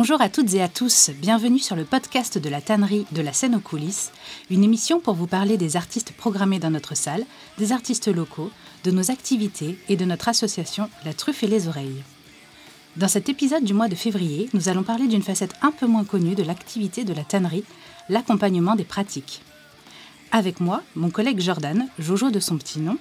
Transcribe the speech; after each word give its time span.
Bonjour 0.00 0.20
à 0.20 0.28
toutes 0.28 0.54
et 0.54 0.62
à 0.62 0.68
tous, 0.68 1.10
bienvenue 1.10 1.58
sur 1.58 1.74
le 1.74 1.84
podcast 1.84 2.38
de 2.38 2.48
la 2.48 2.60
tannerie 2.60 3.04
de 3.10 3.20
la 3.20 3.32
scène 3.32 3.56
aux 3.56 3.60
coulisses, 3.60 4.12
une 4.48 4.62
émission 4.62 5.00
pour 5.00 5.14
vous 5.14 5.26
parler 5.26 5.56
des 5.56 5.76
artistes 5.76 6.12
programmés 6.12 6.60
dans 6.60 6.70
notre 6.70 6.96
salle, 6.96 7.26
des 7.58 7.72
artistes 7.72 8.06
locaux, 8.06 8.52
de 8.84 8.92
nos 8.92 9.10
activités 9.10 9.76
et 9.88 9.96
de 9.96 10.04
notre 10.04 10.28
association 10.28 10.88
La 11.04 11.14
Truffe 11.14 11.42
et 11.42 11.48
les 11.48 11.66
Oreilles. 11.66 12.04
Dans 12.96 13.08
cet 13.08 13.28
épisode 13.28 13.64
du 13.64 13.74
mois 13.74 13.88
de 13.88 13.96
février, 13.96 14.48
nous 14.54 14.68
allons 14.68 14.84
parler 14.84 15.08
d'une 15.08 15.24
facette 15.24 15.56
un 15.62 15.72
peu 15.72 15.88
moins 15.88 16.04
connue 16.04 16.36
de 16.36 16.44
l'activité 16.44 17.02
de 17.02 17.12
la 17.12 17.24
tannerie, 17.24 17.64
l'accompagnement 18.08 18.76
des 18.76 18.84
pratiques. 18.84 19.42
Avec 20.30 20.60
moi, 20.60 20.84
mon 20.94 21.10
collègue 21.10 21.40
Jordan, 21.40 21.88
Jojo 21.98 22.30
de 22.30 22.38
son 22.38 22.56
petit 22.56 22.78
nom, 22.78 22.98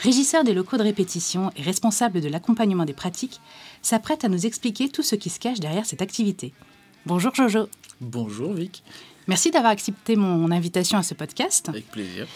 régisseur 0.00 0.44
des 0.44 0.54
locaux 0.54 0.78
de 0.78 0.82
répétition 0.82 1.52
et 1.56 1.62
responsable 1.62 2.20
de 2.20 2.28
l'accompagnement 2.28 2.86
des 2.86 2.92
pratiques, 2.92 3.40
s'apprête 3.82 4.24
à 4.24 4.28
nous 4.28 4.46
expliquer 4.46 4.88
tout 4.88 5.02
ce 5.02 5.16
qui 5.16 5.30
se 5.30 5.40
cache 5.40 5.60
derrière 5.60 5.86
cette 5.86 6.02
activité. 6.02 6.52
Bonjour 7.06 7.34
Jojo. 7.34 7.68
Bonjour 8.00 8.52
Vic. 8.52 8.82
Merci 9.26 9.50
d'avoir 9.50 9.72
accepté 9.72 10.16
mon 10.16 10.50
invitation 10.50 10.98
à 10.98 11.02
ce 11.02 11.14
podcast. 11.14 11.68
Avec 11.68 11.90
plaisir. 11.90 12.26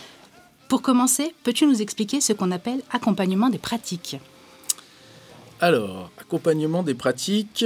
Pour 0.68 0.82
commencer, 0.82 1.34
peux-tu 1.42 1.66
nous 1.66 1.82
expliquer 1.82 2.20
ce 2.20 2.32
qu'on 2.32 2.50
appelle 2.50 2.82
accompagnement 2.90 3.48
des 3.48 3.58
pratiques? 3.58 4.16
Alors, 5.60 6.10
accompagnement 6.18 6.82
des 6.82 6.94
pratiques, 6.94 7.64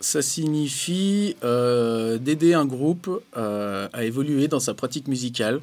ça 0.00 0.22
signifie 0.22 1.36
euh, 1.42 2.18
d'aider 2.18 2.54
un 2.54 2.64
groupe 2.64 3.22
euh, 3.36 3.88
à 3.92 4.04
évoluer 4.04 4.48
dans 4.48 4.60
sa 4.60 4.74
pratique 4.74 5.08
musicale, 5.08 5.60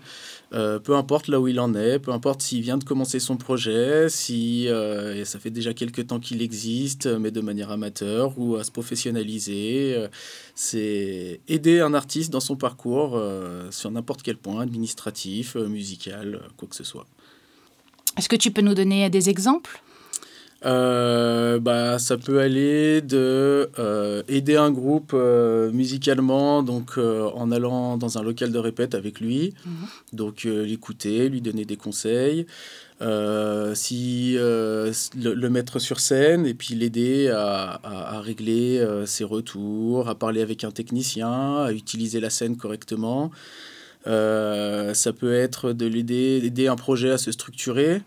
euh, 0.54 0.80
peu 0.80 0.96
importe 0.96 1.28
là 1.28 1.40
où 1.40 1.48
il 1.48 1.60
en 1.60 1.74
est, 1.74 2.00
peu 2.00 2.12
importe 2.12 2.42
s'il 2.42 2.62
vient 2.62 2.78
de 2.78 2.84
commencer 2.84 3.20
son 3.20 3.38
projet, 3.38 4.10
si 4.10 4.68
ça 5.26 5.40
fait 5.40 5.50
déjà 5.50 5.74
quelques 5.74 6.08
temps 6.08 6.20
qu'il 6.20 6.42
existe, 6.42 7.08
mais 7.08 7.32
de 7.32 7.42
manière 7.42 7.72
amateur 7.72 8.38
ou 8.38 8.56
à 8.56 8.64
se 8.64 8.72
professionnaliser. 8.72 10.08
c'est 10.54 11.40
aider 11.48 11.80
un 11.80 11.94
artiste 11.94 12.32
dans 12.32 12.40
son 12.40 12.56
parcours 12.56 13.22
sur 13.72 13.92
n'importe 13.92 14.22
quel 14.24 14.38
point, 14.38 14.62
administratif, 14.62 15.56
musical, 15.56 16.42
quoi 16.58 16.68
que 16.68 16.76
ce 16.76 16.84
soit. 16.84 17.06
Est-ce 18.18 18.30
que 18.30 18.36
tu 18.36 18.52
peux 18.52 18.62
nous 18.62 18.76
donner 18.76 19.10
des 19.10 19.30
exemples? 19.30 19.82
Euh, 20.64 21.60
bah, 21.60 22.00
ça 22.00 22.18
peut 22.18 22.40
aller 22.40 23.02
de 23.02 23.70
euh, 23.78 24.24
aider 24.28 24.56
un 24.56 24.72
groupe 24.72 25.12
euh, 25.14 25.70
musicalement, 25.72 26.64
donc 26.64 26.98
en 26.98 27.52
allant 27.52 27.98
dans 27.98 28.18
un 28.18 28.24
local 28.24 28.52
de 28.52 28.58
répète 28.58 28.96
avec 28.96 29.20
lui, 29.20 29.54
mhm. 29.66 29.74
donc 30.14 30.44
l'écouter, 30.44 31.30
lui 31.30 31.42
donner 31.42 31.66
des 31.66 31.78
conseils, 31.78 32.48
si 33.02 34.36
le, 34.38 35.48
mettre 35.50 35.80
sur 35.80 36.00
scène 36.00 36.46
et 36.46 36.54
puis 36.54 36.74
l'aider 36.76 37.30
à, 37.30 37.80
à, 37.84 38.22
régler 38.22 38.86
ses 39.06 39.24
retours, 39.24 40.08
à 40.08 40.16
parler 40.16 40.42
avec 40.42 40.64
un 40.64 40.72
technicien, 40.72 41.64
à 41.64 41.72
utiliser 41.74 42.20
la 42.20 42.30
scène 42.30 42.56
correctement. 42.58 43.30
ça 44.06 45.14
peut 45.20 45.34
être 45.34 45.74
de 45.74 45.86
l'aider, 45.86 46.40
d'aider 46.42 46.68
un 46.68 46.78
projet 46.78 47.12
à 47.12 47.18
se 47.18 47.32
structurer. 47.32 48.02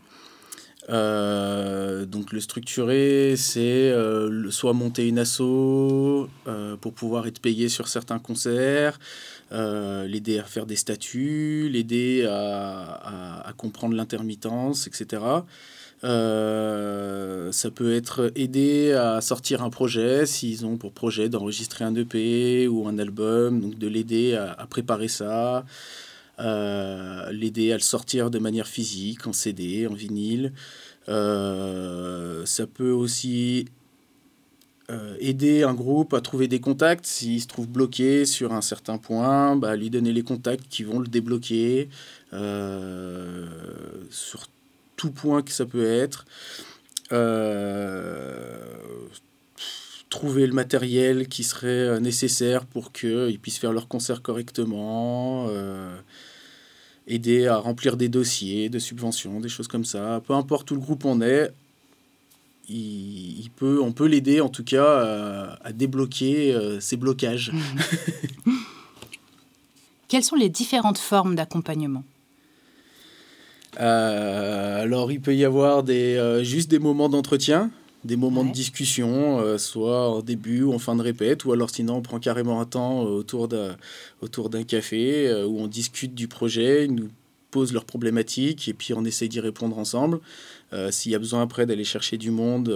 Euh, 0.90 2.06
donc 2.06 2.32
le 2.32 2.40
structurer, 2.40 3.34
c'est 3.36 3.90
euh, 3.90 4.50
soit 4.50 4.72
monter 4.72 5.06
une 5.06 5.18
asso 5.18 5.40
euh, 5.40 6.76
pour 6.80 6.94
pouvoir 6.94 7.26
être 7.26 7.40
payé 7.40 7.68
sur 7.68 7.88
certains 7.88 8.18
concerts, 8.18 8.98
l'aider 9.50 10.38
à 10.38 10.44
faire 10.44 10.66
des 10.66 10.76
statuts, 10.76 11.68
l'aider 11.70 12.26
à, 12.28 13.46
à, 13.48 13.52
comprendre 13.54 13.94
l'intermittence, 13.94 14.86
etc. 14.86 15.22
ça 16.02 17.70
peut 17.70 17.94
être 17.94 18.30
aider 18.34 18.92
à 18.92 19.20
sortir 19.20 19.62
un 19.62 19.70
projet 19.70 20.26
s'ils 20.26 20.66
ont 20.66 20.76
pour 20.76 20.92
projet 20.92 21.28
d'enregistrer 21.28 21.84
un 21.84 21.94
EP 21.94 22.68
ou 22.68 22.88
un 22.88 22.98
album, 22.98 23.60
donc 23.60 23.78
de 23.78 23.88
l'aider 23.88 24.34
à, 24.34 24.52
à, 24.52 24.66
préparer 24.66 25.08
ça. 25.08 25.64
Euh, 26.40 27.32
l'aider 27.32 27.72
à 27.72 27.74
le 27.74 27.82
sortir 27.82 28.30
de 28.30 28.38
manière 28.38 28.68
physique, 28.68 29.26
en 29.26 29.32
CD, 29.32 29.88
en 29.88 29.94
vinyle. 29.94 30.52
Euh, 31.08 32.46
ça 32.46 32.66
peut 32.66 32.92
aussi 32.92 33.66
euh, 34.90 35.16
aider 35.18 35.64
un 35.64 35.74
groupe 35.74 36.14
à 36.14 36.20
trouver 36.20 36.46
des 36.46 36.60
contacts. 36.60 37.06
S'il 37.06 37.42
se 37.42 37.48
trouve 37.48 37.68
bloqué 37.68 38.24
sur 38.24 38.52
un 38.52 38.60
certain 38.60 38.98
point, 38.98 39.56
bah, 39.56 39.74
lui 39.74 39.90
donner 39.90 40.12
les 40.12 40.22
contacts 40.22 40.68
qui 40.68 40.84
vont 40.84 41.00
le 41.00 41.08
débloquer 41.08 41.88
sur 44.10 44.46
tout 44.96 45.10
point 45.10 45.42
que 45.42 45.52
ça 45.52 45.66
peut 45.66 45.86
être. 45.86 46.24
trouver 50.08 50.46
le 50.46 50.54
matériel 50.54 51.28
qui 51.28 51.42
serait 51.42 52.00
nécessaire 52.00 52.64
pour 52.64 52.92
qu'ils 52.92 53.38
puissent 53.40 53.58
faire 53.58 53.72
leur 53.72 53.88
concert 53.88 54.22
correctement 54.22 55.48
aider 57.08 57.46
à 57.46 57.56
remplir 57.56 57.96
des 57.96 58.08
dossiers 58.08 58.68
de 58.68 58.78
subventions, 58.78 59.40
des 59.40 59.48
choses 59.48 59.66
comme 59.66 59.84
ça. 59.84 60.22
Peu 60.26 60.34
importe 60.34 60.70
où 60.70 60.74
le 60.74 60.80
groupe 60.80 61.04
en 61.04 61.20
est, 61.20 61.50
il, 62.68 63.48
peut, 63.56 63.80
on 63.82 63.92
peut 63.92 64.06
l'aider 64.06 64.40
en 64.40 64.50
tout 64.50 64.64
cas 64.64 65.56
à, 65.62 65.72
débloquer 65.72 66.52
euh, 66.52 66.80
ces 66.80 66.96
blocages. 66.96 67.50
Quelles 70.08 70.24
sont 70.24 70.36
les 70.36 70.50
différentes 70.50 70.98
formes 70.98 71.34
d'accompagnement? 71.34 72.04
Euh, 73.80 74.82
Alors, 74.82 75.12
il 75.12 75.20
peut 75.20 75.34
y 75.34 75.44
avoir 75.44 75.82
des, 75.82 76.16
euh, 76.16 76.42
juste 76.42 76.70
des 76.70 76.78
moments 76.78 77.08
d'entretien 77.08 77.70
des 78.04 78.16
moments 78.16 78.44
de 78.44 78.52
discussion, 78.52 79.40
euh, 79.40 79.58
soit 79.58 80.08
en 80.10 80.22
début 80.22 80.62
ou 80.62 80.72
en 80.72 80.78
fin 80.78 80.94
de 80.94 81.02
répète, 81.02 81.44
ou 81.44 81.52
alors 81.52 81.70
sinon 81.70 81.96
on 81.96 82.02
prend 82.02 82.20
carrément 82.20 82.60
un 82.60 82.64
temps 82.64 83.04
euh, 83.04 83.08
autour 83.08 83.48
d'un, 83.48 83.76
autour 84.20 84.50
d'un 84.50 84.62
café 84.62 85.28
euh, 85.28 85.46
où 85.46 85.58
on 85.58 85.66
discute 85.66 86.14
du 86.14 86.28
projet, 86.28 86.84
ils 86.84 86.94
nous 86.94 87.08
posent 87.50 87.72
leurs 87.72 87.86
problématiques 87.86 88.68
et 88.68 88.74
puis 88.74 88.92
on 88.92 89.04
essaie 89.04 89.26
d'y 89.26 89.40
répondre 89.40 89.78
ensemble. 89.78 90.20
s'il 90.90 91.12
y 91.12 91.14
a 91.14 91.18
besoin 91.18 91.40
après 91.40 91.64
d'aller 91.64 91.82
chercher 91.82 92.18
du 92.18 92.30
monde, 92.30 92.70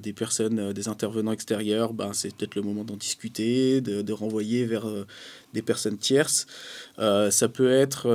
des 0.00 0.12
personnes, 0.12 0.72
des 0.72 0.86
intervenants 0.86 1.32
extérieurs, 1.32 1.92
ben, 1.92 2.12
c'est 2.12 2.32
peut-être 2.32 2.54
le 2.54 2.62
moment 2.62 2.84
d'en 2.84 2.94
discuter, 2.94 3.80
de, 3.80 4.02
de 4.02 4.12
renvoyer 4.12 4.66
vers 4.66 4.86
des 5.52 5.62
personnes 5.62 5.98
tierces. 5.98 6.46
ça 6.96 7.48
peut 7.48 7.72
être 7.72 8.06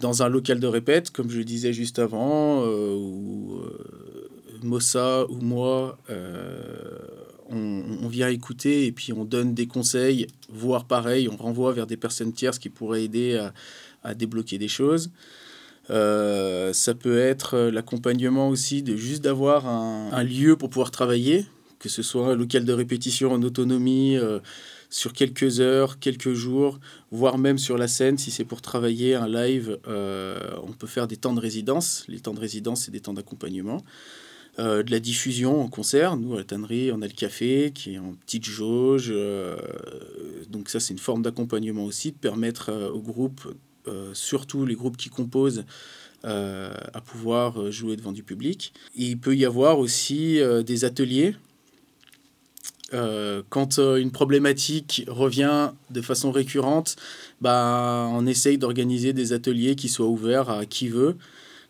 dans 0.00 0.24
un 0.24 0.28
local 0.28 0.58
de 0.58 0.66
répète, 0.66 1.10
comme 1.10 1.30
je 1.30 1.38
le 1.38 1.44
disais 1.44 1.72
juste 1.72 2.00
avant, 2.00 2.66
ou 2.66 3.62
Mossa 4.64 5.26
ou 5.30 5.36
moi, 5.36 5.98
euh, 6.10 6.98
on, 7.50 8.08
vient 8.08 8.28
écouter 8.28 8.86
et 8.86 8.92
puis 8.92 9.12
on 9.12 9.24
donne 9.24 9.54
des 9.54 9.66
conseils, 9.66 10.26
voire 10.48 10.86
pareil, 10.86 11.28
on 11.28 11.36
renvoie 11.36 11.72
vers 11.72 11.86
des 11.86 11.96
personnes 11.96 12.32
tierces 12.32 12.58
qui 12.58 12.70
pourraient 12.70 13.04
aider 13.04 13.48
à, 14.02 14.14
débloquer 14.14 14.58
des 14.58 14.68
choses. 14.68 15.10
Euh, 15.90 16.72
ça 16.72 16.94
peut 16.94 17.18
être 17.18 17.58
l'accompagnement 17.58 18.48
aussi 18.48 18.82
de 18.82 18.96
juste 18.96 19.22
d'avoir 19.22 19.66
un, 19.66 20.24
lieu 20.24 20.56
pour 20.56 20.70
pouvoir 20.70 20.90
travailler, 20.90 21.46
que 21.78 21.88
ce 21.88 22.02
soit 22.02 22.28
un 22.28 22.34
local 22.34 22.64
de 22.64 22.72
répétition 22.72 23.32
en 23.32 23.42
autonomie 23.42 24.16
euh, 24.16 24.40
sur 24.88 25.12
quelques 25.12 25.60
heures, 25.60 25.98
quelques 25.98 26.32
jours, 26.32 26.80
voire 27.10 27.36
même 27.36 27.58
sur 27.58 27.76
la 27.76 27.88
scène, 27.88 28.16
si 28.16 28.30
c'est 28.30 28.44
pour 28.44 28.62
travailler 28.62 29.14
un 29.14 29.28
live, 29.28 29.78
on 29.86 30.72
peut 30.78 30.86
faire 30.86 31.06
des 31.06 31.16
temps 31.16 31.34
de 31.34 31.40
résidence. 31.40 32.04
Les 32.08 32.20
temps 32.20 32.34
de 32.34 32.40
résidence, 32.40 32.82
c'est 32.82 32.92
des 32.92 33.00
temps 33.00 33.14
d'accompagnement. 33.14 33.82
Euh, 34.60 34.84
de 34.84 34.92
la 34.92 35.00
diffusion 35.00 35.62
en 35.62 35.68
concert. 35.68 36.16
Nous, 36.16 36.34
à 36.34 36.38
la 36.38 36.44
tannerie, 36.44 36.92
on 36.92 37.02
a 37.02 37.06
le 37.06 37.12
café 37.12 37.72
qui 37.74 37.94
est 37.94 37.98
en 37.98 38.14
petite 38.24 38.44
jauge. 38.44 39.08
Euh, 39.10 39.56
donc 40.48 40.68
ça, 40.68 40.78
c'est 40.78 40.92
une 40.92 41.00
forme 41.00 41.22
d'accompagnement 41.22 41.84
aussi, 41.84 42.12
de 42.12 42.16
permettre 42.16 42.70
euh, 42.70 42.88
aux 42.90 43.00
groupes, 43.00 43.52
surtout 44.14 44.64
les 44.64 44.74
groupes 44.74 44.96
qui 44.96 45.10
composent, 45.10 45.64
à 46.22 47.00
pouvoir 47.04 47.70
jouer 47.70 47.96
devant 47.96 48.12
du 48.12 48.22
public. 48.22 48.72
il 48.96 49.18
peut 49.18 49.36
y 49.36 49.44
avoir 49.44 49.78
aussi 49.78 50.40
des 50.64 50.86
ateliers. 50.86 51.36
quand 53.50 53.78
une 53.78 54.10
problématique 54.10 55.04
revient 55.06 55.72
de 55.90 56.00
façon 56.00 56.32
récurrente, 56.32 56.96
bah, 57.42 58.08
on 58.10 58.26
essaye 58.26 58.56
d'organiser 58.56 59.12
des 59.12 59.34
ateliers 59.34 59.74
qui 59.74 59.90
soient 59.90 60.08
ouverts 60.08 60.48
à 60.48 60.64
qui 60.64 60.88
veut 60.88 61.18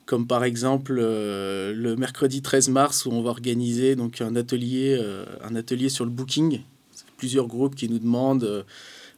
comme 0.07 0.27
par 0.27 0.45
exemple 0.45 0.99
euh, 0.99 1.73
le 1.75 1.97
mercredi 1.97 2.43
13 2.43 2.69
mars 2.69 3.07
où 3.07 3.11
on 3.11 3.23
va 3.23 3.31
organiser 3.31 3.97
donc 3.97 4.21
un 4.21 4.37
atelier, 4.37 4.97
euh, 4.99 5.25
un 5.43 5.57
atelier 5.57 5.89
sur 5.89 6.05
le 6.05 6.11
booking. 6.11 6.61
Plusieurs 7.17 7.47
groupes 7.47 7.75
qui 7.75 7.89
nous 7.89 7.99
demandent 7.99 8.65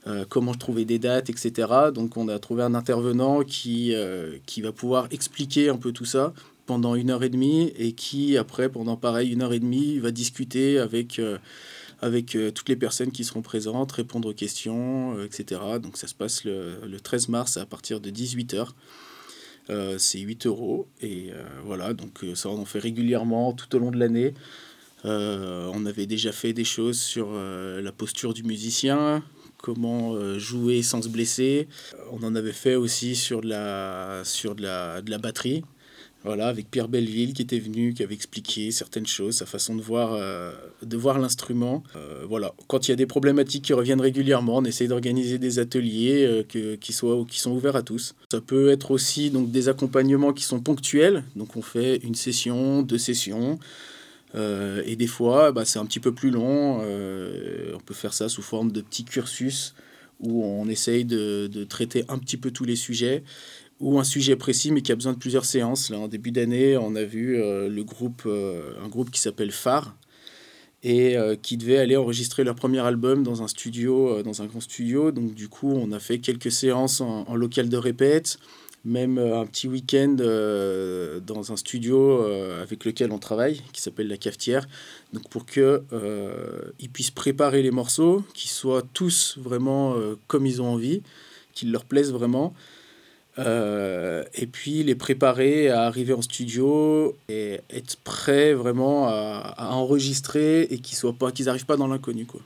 euh, 0.07 0.25
comment 0.29 0.55
trouver 0.55 0.85
des 0.85 0.99
dates, 0.99 1.31
etc. 1.31 1.69
Donc 1.93 2.17
on 2.17 2.29
a 2.29 2.39
trouvé 2.39 2.63
un 2.63 2.75
intervenant 2.75 3.43
qui, 3.43 3.95
qui 4.47 4.61
va 4.61 4.71
pouvoir 4.71 5.09
expliquer 5.11 5.69
un 5.69 5.77
peu 5.77 5.91
tout 5.91 6.05
ça 6.05 6.33
pendant 6.67 6.95
une 6.95 7.11
heure 7.11 7.25
et 7.25 7.29
demie 7.29 7.73
et 7.77 7.93
qui 7.93 8.37
après 8.37 8.69
pendant 8.69 8.97
pareil 8.97 9.33
une 9.33 9.43
heure 9.43 9.53
et 9.53 9.59
demie 9.59 9.99
va 9.99 10.13
discuter 10.13 10.79
avec 10.79 11.21
avec 12.03 12.37
toutes 12.55 12.69
les 12.69 12.77
personnes 12.77 13.11
qui 13.11 13.25
seront 13.25 13.43
présentes, 13.43 13.91
répondre 13.91 14.29
aux 14.29 14.35
questions, 14.35 15.21
etc. 15.25 15.61
Donc 15.83 15.97
ça 15.97 16.07
se 16.07 16.15
passe 16.15 16.45
le, 16.45 16.77
le 16.87 17.01
13 17.01 17.29
mars 17.29 17.57
à 17.57 17.67
partir 17.67 17.99
de 18.01 18.11
18h. 18.11 18.69
Euh, 19.71 19.99
c'est 19.99 20.21
8 20.21 20.47
euros. 20.47 20.89
Et 21.01 21.31
euh, 21.33 21.43
voilà, 21.65 21.93
donc 21.93 22.23
euh, 22.25 22.35
ça 22.35 22.49
on 22.49 22.61
en 22.61 22.65
fait 22.65 22.79
régulièrement 22.79 23.53
tout 23.53 23.75
au 23.75 23.79
long 23.79 23.91
de 23.91 23.99
l'année. 23.99 24.35
on 25.05 25.87
avait 25.87 26.07
déjà 26.07 26.33
fait 26.33 26.53
des 26.53 26.65
choses 26.65 27.01
sur 27.01 27.33
la 27.33 27.93
posture 27.93 28.35
du 28.35 28.43
musicien, 28.43 29.23
comment 29.59 30.39
jouer 30.39 30.83
sans 30.83 31.03
se 31.03 31.09
blesser. 31.09 31.69
On 32.11 32.25
en 32.25 32.35
avait 32.35 32.53
fait 32.53 32.75
aussi 32.75 33.15
sur 33.15 33.41
de 33.41 33.49
la, 33.49 34.23
sur 34.25 34.57
de 34.57 34.63
la, 34.63 35.03
de 35.03 35.11
la 35.11 35.19
batterie. 35.19 35.63
Voilà, 36.27 36.49
avec 36.49 36.69
Pierre 36.73 36.89
Belleville 36.89 37.35
qui 37.35 37.43
était 37.43 37.61
venu, 37.61 37.95
qui 37.95 38.03
avait 38.03 38.17
expliqué 38.17 38.73
certaines 38.73 39.07
choses, 39.07 39.37
sa 39.37 39.47
façon 39.47 39.77
de 39.77 39.81
voir, 39.81 40.13
euh, 40.15 40.51
voir 40.83 41.21
l'instrument. 41.21 41.85
Euh, 41.95 42.25
voilà, 42.29 42.53
quand 42.67 42.89
il 42.89 42.91
y 42.91 42.93
a 42.93 42.97
des 42.97 43.07
problématiques 43.07 43.63
qui 43.63 43.73
reviennent 43.73 44.01
régulièrement, 44.01 44.57
on 44.57 44.65
essaye 44.65 44.89
d'organiser 44.89 45.39
des 45.39 45.61
ateliers 45.61 46.27
euh, 46.27 46.77
qui, 46.81 46.93
soient, 46.93 47.25
qui 47.29 47.39
sont 47.39 47.53
ouverts 47.53 47.77
à 47.77 47.83
tous. 47.83 48.17
Ça 48.33 48.41
peut 48.41 48.71
être 48.71 48.91
aussi 48.91 49.31
donc, 49.31 49.53
des 49.53 49.69
accompagnements 49.69 50.33
qui 50.33 50.43
sont 50.43 50.59
ponctuels, 50.59 51.23
donc 51.37 51.57
on 51.57 51.63
fait 51.63 51.99
une 51.99 52.17
session, 52.17 52.83
deux 52.83 52.99
sessions. 52.99 53.61
et 54.35 54.97
des 54.97 55.07
fois, 55.07 55.53
bah, 55.53 55.65
c'est 55.65 55.79
un 55.79 55.87
petit 55.87 56.01
peu 56.01 56.13
plus 56.13 56.33
long. 56.33 56.81
on 56.81 57.81
peut 57.87 57.95
faire 57.95 58.15
ça 58.15 58.29
sous 58.29 58.43
forme 58.43 58.73
de 58.73 58.81
petits 58.81 59.05
cursus 59.05 59.75
où 60.19 60.45
on 60.45 60.67
essaye 60.67 61.05
de, 61.05 61.47
de 61.47 61.63
traiter 61.65 62.05
un 62.09 62.19
petit 62.19 62.39
peu 62.39 62.51
tous 62.51 62.65
les 62.65 62.75
sujets 62.75 63.23
ou 63.81 63.99
un 63.99 64.05
sujet 64.05 64.37
précis 64.37 64.73
mais 64.73 64.83
qui 64.83 64.93
a 64.93 64.95
besoin 64.95 65.13
de 65.13 65.19
plusieurs 65.19 65.45
séances. 65.45 65.91
Là, 65.91 65.99
en 65.99 66.09
début 66.09 66.31
d'année, 66.31 66.77
on 66.77 66.95
a 66.95 67.05
vu 67.05 67.37
euh, 67.37 67.69
le 67.69 67.85
groupe, 67.85 68.23
euh, 68.27 68.73
un 68.83 68.89
groupe 68.89 69.11
qui 69.11 69.21
s'appelle 69.21 69.53
Phare 69.53 69.95
et 70.83 71.17
euh, 71.17 71.37
qui 71.37 71.57
devait 71.57 71.79
aller 71.79 71.97
enregistrer 71.97 72.45
leur 72.45 72.55
premier 72.55 72.81
album 72.81 73.23
dans 73.23 73.43
un 73.43 73.49
studio, 73.49 74.23
dans 74.23 74.43
un 74.43 74.47
grand 74.47 74.61
studio. 74.61 75.11
Donc 75.11 75.35
du 75.35 75.49
coup, 75.49 75.73
on 75.73 75.93
a 75.93 75.99
fait 75.99 76.19
quelques 76.19 76.53
séances 76.53 77.01
en, 77.01 77.35
local 77.35 77.69
de 77.69 77.77
répète, 77.77 78.39
même 78.85 79.19
un 79.19 79.45
petit 79.47 79.67
week-end 79.67 80.15
dans 81.27 81.53
un 81.53 81.57
studio 81.57 82.23
avec 82.63 82.85
lequel 82.85 83.11
on 83.11 83.19
travaille, 83.19 83.61
qui 83.73 83.83
s'appelle 83.83 84.07
la 84.07 84.17
cafetière. 84.17 84.69
Donc 85.13 85.29
pour 85.29 85.45
que 85.45 85.83
ils 86.79 86.89
puissent 86.89 87.11
préparer 87.11 87.63
les 87.63 87.73
morceaux, 87.73 88.23
qu'ils 88.33 88.51
soient 88.51 88.83
tous 88.93 89.39
vraiment 89.39 89.97
comme 90.29 90.47
ils 90.47 90.63
ont 90.63 90.69
envie, 90.69 91.03
qu'ils 91.53 91.73
leur 91.73 91.85
plaisent 91.85 92.13
vraiment. 92.13 92.55
Euh, 93.39 94.25
et 94.33 94.47
puis 94.47 94.83
les 94.83 94.95
préparer 94.95 95.69
à 95.69 95.83
arriver 95.83 96.15
en 96.15 96.23
studio 96.23 97.17
et 97.29 97.61
être 97.69 97.97
prêt 98.03 98.55
vraiment 98.55 99.09
à, 99.09 99.69
enregistrer 99.73 100.63
et 100.63 100.79
qu'ils 100.79 100.97
soient 100.97 101.13
pas 101.13 101.33
qu'ils 101.33 101.47
n'arrivent 101.47 101.67
pas 101.67 101.77
dans 101.77 101.87
l'inconnu 101.87 102.25
quoi. 102.25 102.41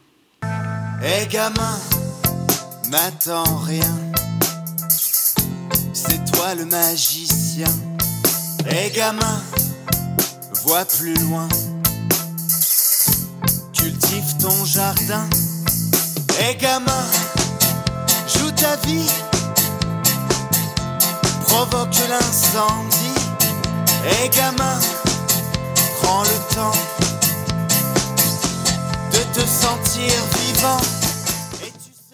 Hé 1.03 1.27
gamin, 1.29 1.79
m'attends 2.91 3.57
rien. 3.59 3.97
C'est 5.93 6.25
toi 6.33 6.55
le 6.57 6.65
magicien. 6.65 7.69
Hé 8.69 8.91
gamin, 8.91 9.43
vois 10.65 10.85
plus 10.85 11.15
loin. 11.15 11.49
Cultive 13.73 14.37
ton 14.41 14.65
jardin. 14.65 15.29
Hé 16.41 16.57
gamin, 16.57 17.05
joue 18.27 18.51
ta 18.51 18.75
vie 18.87 19.30
provoque 21.51 21.99
l'incendie. 22.09 23.21
Et 24.07 24.29
gamin, 24.29 24.79
prends 26.01 26.23
le 26.23 26.55
temps 26.55 26.79
de 29.13 29.35
te 29.35 29.45
sentir 29.45 30.13
vivant. 30.39 30.81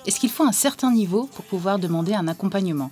Est-ce 0.06 0.18
qu'il 0.18 0.30
faut 0.30 0.44
un 0.44 0.52
certain 0.52 0.90
niveau 0.90 1.28
pour 1.34 1.44
pouvoir 1.44 1.78
demander 1.78 2.14
un 2.14 2.28
accompagnement? 2.28 2.90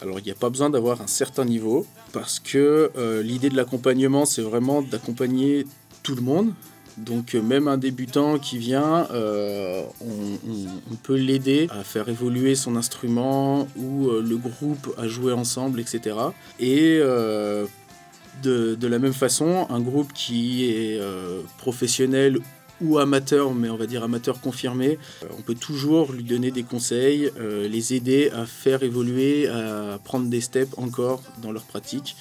Alors 0.00 0.18
il 0.18 0.24
n'y 0.24 0.30
a 0.30 0.34
pas 0.34 0.48
besoin 0.48 0.70
d'avoir 0.70 1.00
un 1.02 1.06
certain 1.06 1.44
niveau 1.44 1.86
parce 2.12 2.40
que 2.40 2.90
euh, 2.96 3.22
l'idée 3.22 3.50
de 3.50 3.56
l'accompagnement 3.56 4.24
c'est 4.24 4.42
vraiment 4.42 4.82
d'accompagner 4.82 5.66
tout 6.02 6.14
le 6.14 6.22
monde, 6.22 6.52
donc 6.96 7.34
euh, 7.34 7.42
même 7.42 7.68
un 7.68 7.76
débutant 7.76 8.38
qui 8.38 8.58
vient, 8.58 9.08
euh, 9.10 9.82
on, 10.00 10.94
peut 11.02 11.16
l'aider 11.16 11.68
à 11.70 11.82
faire 11.82 12.08
évoluer 12.08 12.54
son 12.54 12.76
instrument 12.76 13.68
ou 13.76 14.08
euh, 14.08 14.22
le 14.22 14.36
groupe 14.36 14.94
à 14.96 15.08
jouer 15.08 15.32
ensemble, 15.32 15.80
etc. 15.80 16.16
Et 16.60 16.98
de, 18.42 18.86
la 18.86 18.98
même 18.98 19.12
façon, 19.12 19.66
un 19.70 19.80
groupe 19.80 20.12
qui 20.12 20.70
est 20.70 21.00
professionnel 21.58 22.38
ou 22.80 22.98
amateur, 22.98 23.54
mais 23.54 23.70
on 23.70 23.76
va 23.76 23.86
dire 23.86 24.02
amateur 24.04 24.40
confirmé, 24.40 24.98
on 25.36 25.42
peut 25.42 25.54
toujours 25.54 26.12
lui 26.12 26.24
donner 26.24 26.50
des 26.50 26.62
conseils, 26.62 27.30
les 27.38 27.94
aider 27.94 28.30
à 28.30 28.46
faire 28.46 28.82
évoluer, 28.82 29.48
à 29.48 29.98
prendre 30.02 30.28
des 30.28 30.40
steps 30.40 30.76
encore 30.76 31.22
dans 31.42 31.52
leur 31.52 31.64
pratique. 31.64 32.16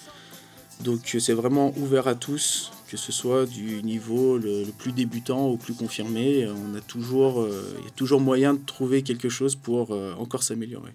Donc 0.81 1.15
c'est 1.19 1.33
vraiment 1.33 1.73
ouvert 1.77 2.07
à 2.07 2.15
tous, 2.15 2.71
que 2.93 2.99
ce 2.99 3.11
soit 3.11 3.47
du 3.47 3.81
niveau 3.81 4.37
le, 4.37 4.65
plus 4.77 4.91
débutant 4.91 5.47
au 5.47 5.57
plus 5.57 5.73
confirmé. 5.73 6.47
On 6.47 6.77
a 6.77 6.79
toujours, 6.79 7.41
euh, 7.41 7.75
il 7.79 7.85
y 7.85 7.87
a 7.87 7.91
toujours 7.95 8.21
moyen 8.21 8.53
de 8.53 8.59
trouver 8.63 9.01
quelque 9.01 9.29
chose 9.29 9.55
pour 9.55 9.87
euh, 9.89 10.13
encore 10.19 10.43
s'améliorer. 10.43 10.91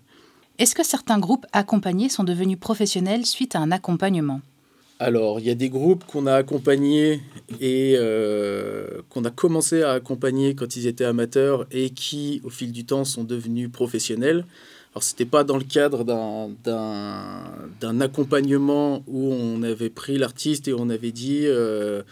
Est-ce 0.60 0.76
que 0.76 0.84
certains 0.84 1.18
groupes 1.18 1.44
accompagnés 1.52 2.08
sont 2.08 2.22
devenus 2.22 2.56
professionnels 2.60 3.26
suite 3.26 3.56
à 3.56 3.58
un 3.58 3.72
accompagnement? 3.72 4.42
Alors, 5.00 5.40
il 5.40 5.46
y 5.46 5.50
a 5.50 5.56
des 5.56 5.70
groupes 5.70 6.04
qu'on 6.04 6.28
a 6.28 6.34
accompagnés 6.34 7.20
et 7.60 7.96
euh, 7.96 9.02
qu'on 9.08 9.24
a 9.24 9.30
commencé 9.30 9.82
à 9.82 9.90
accompagner 9.90 10.54
quand 10.54 10.76
ils 10.76 10.86
étaient 10.86 11.04
amateurs 11.04 11.66
et 11.72 11.90
qui, 11.90 12.40
au 12.44 12.50
fil 12.50 12.70
du 12.70 12.84
temps, 12.84 13.04
sont 13.04 13.24
devenus 13.24 13.72
professionnels. 13.72 14.44
Alors, 14.92 15.02
ce 15.02 15.12
n'était 15.12 15.26
pas 15.26 15.44
dans 15.44 15.58
le 15.58 15.64
cadre 15.64 16.02
d'un 16.64 18.00
accompagnement 18.00 19.04
où 19.06 19.32
on 19.32 19.62
avait 19.62 19.90
pris 19.90 20.18
l'artiste 20.18 20.66
et 20.68 20.72
on 20.72 20.88
avait 20.88 21.12
dit 21.12 21.42
euh, 21.44 22.02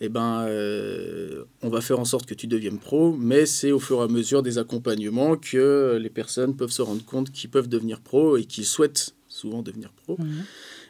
eh 0.00 0.08
ben, 0.08 0.44
euh, 0.46 1.44
on 1.62 1.70
va 1.70 1.80
faire 1.80 1.98
en 1.98 2.04
sorte 2.04 2.26
que 2.26 2.34
tu 2.34 2.46
deviennes 2.46 2.78
pro, 2.78 3.16
mais 3.18 3.46
c'est 3.46 3.72
au 3.72 3.78
fur 3.78 4.00
et 4.00 4.04
à 4.04 4.08
mesure 4.08 4.42
des 4.42 4.58
accompagnements 4.58 5.36
que 5.36 5.98
les 6.00 6.10
personnes 6.10 6.54
peuvent 6.54 6.70
se 6.70 6.82
rendre 6.82 7.04
compte 7.04 7.32
qu'ils 7.32 7.50
peuvent 7.50 7.68
devenir 7.68 8.00
pro 8.00 8.36
et 8.36 8.44
qu'ils 8.44 8.66
souhaitent 8.66 9.14
souvent 9.28 9.62
devenir 9.62 9.90
pro. 10.04 10.16
Mmh. 10.18 10.42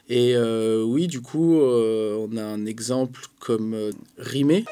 Et 0.09 0.35
euh, 0.37 0.85
oui, 0.85 1.09
du 1.09 1.21
coup, 1.21 1.61
euh, 1.61 2.17
on 2.31 2.37
a 2.37 2.43
un 2.43 2.65
exemple 2.65 3.23
comme 3.41 3.75
euh, 3.75 3.91
Rimé. 4.19 4.65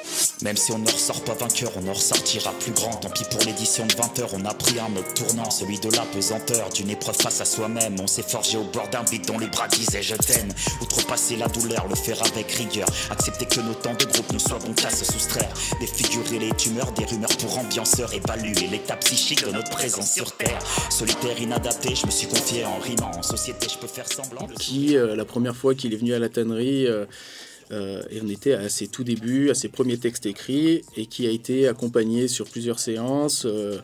Même 0.43 0.57
si 0.57 0.73
on 0.73 0.79
ne 0.79 0.87
ressort 0.87 1.23
pas 1.23 1.35
vainqueur, 1.35 1.73
on 1.77 1.89
en 1.89 1.93
ressortira 1.93 2.53
plus 2.61 2.73
grand. 2.73 2.91
Tant 2.97 3.11
pis 3.11 3.25
pour 3.31 3.41
l'édition 3.41 3.87
de 3.87 3.95
20 3.95 4.19
heures, 4.21 4.31
on 4.35 4.45
a 4.45 4.55
pris 4.55 4.79
un 4.79 4.97
autre 4.97 5.15
tournant, 5.15 5.51
celui 5.51 5.79
de 5.81 5.91
la 5.91 6.03
pesanteur, 6.03 6.71
d'une 6.71 6.91
épreuve 6.91 7.17
face 7.17 7.41
à 7.41 7.45
soi-même. 7.45 7.97
On 8.01 8.07
s'est 8.07 8.23
forgé 8.23 8.59
au 8.59 8.65
bord 8.65 8.89
d'un 8.91 9.03
vide 9.05 9.27
dont 9.27 9.39
les 9.39 9.49
bras 9.49 9.67
disaient 9.69 10.03
je 10.03 10.15
t'aime. 10.15 10.49
Outrepasser 10.81 11.37
la 11.37 11.49
douleur, 11.49 11.87
le 11.89 11.97
faire 11.97 12.21
avec 12.25 12.51
rigueur. 12.53 12.89
Accepter 13.11 13.47
que 13.47 13.61
nos 13.61 13.75
temps 13.75 13.95
de 13.95 14.05
groupe 14.05 14.33
nous 14.33 14.39
soient 14.39 14.59
bons 14.59 14.75
qu'à 14.75 14.91
se 14.91 15.05
soustraire. 15.05 15.53
Défigurer 15.81 16.39
les 16.39 16.53
tumeurs, 16.53 16.93
des 16.93 17.07
rumeurs 17.07 17.37
pour 17.39 17.59
ambianceurs. 17.59 18.13
Évaluer 18.13 18.69
l'état 18.71 18.97
psychique 18.97 19.45
de 19.45 19.51
notre 19.51 19.71
présence 19.71 20.13
sur 20.13 20.31
Terre. 20.33 20.59
Solitaire, 20.91 21.41
inadapté, 21.41 21.95
je 21.95 22.07
me 22.07 22.13
suis 22.13 22.29
confié 22.29 22.65
en 22.65 22.79
rimant. 22.79 23.11
En 23.17 23.23
société, 23.23 23.67
je 23.73 23.79
peux 23.79 23.89
faire 23.89 24.07
semblant 24.13 24.47
de. 24.47 24.55
Qui, 24.55 24.97
la 24.97 25.24
première 25.25 25.57
fois 25.57 25.75
qu'il 25.75 25.93
est 25.93 25.97
venu 25.97 26.15
à 26.15 26.19
la 26.19 26.29
tannerie, 26.29 26.87
euh, 26.87 27.05
euh, 27.73 28.03
et 28.11 28.21
on 28.23 28.29
était 28.29 28.53
à 28.53 28.69
ses 28.69 28.89
tout 28.89 29.05
débuts, 29.05 29.51
à 29.51 29.55
ses 29.55 29.69
premiers 29.69 29.99
textes 29.99 30.27
écrits, 30.27 30.83
et 30.97 31.07
qui 31.07 31.27
a 31.27 31.31
été 31.31 31.67
accompagné 31.69 32.29
sur 32.29 32.47
plusieurs 32.47 32.79
séances, 32.79 33.47
euh, 33.47 33.79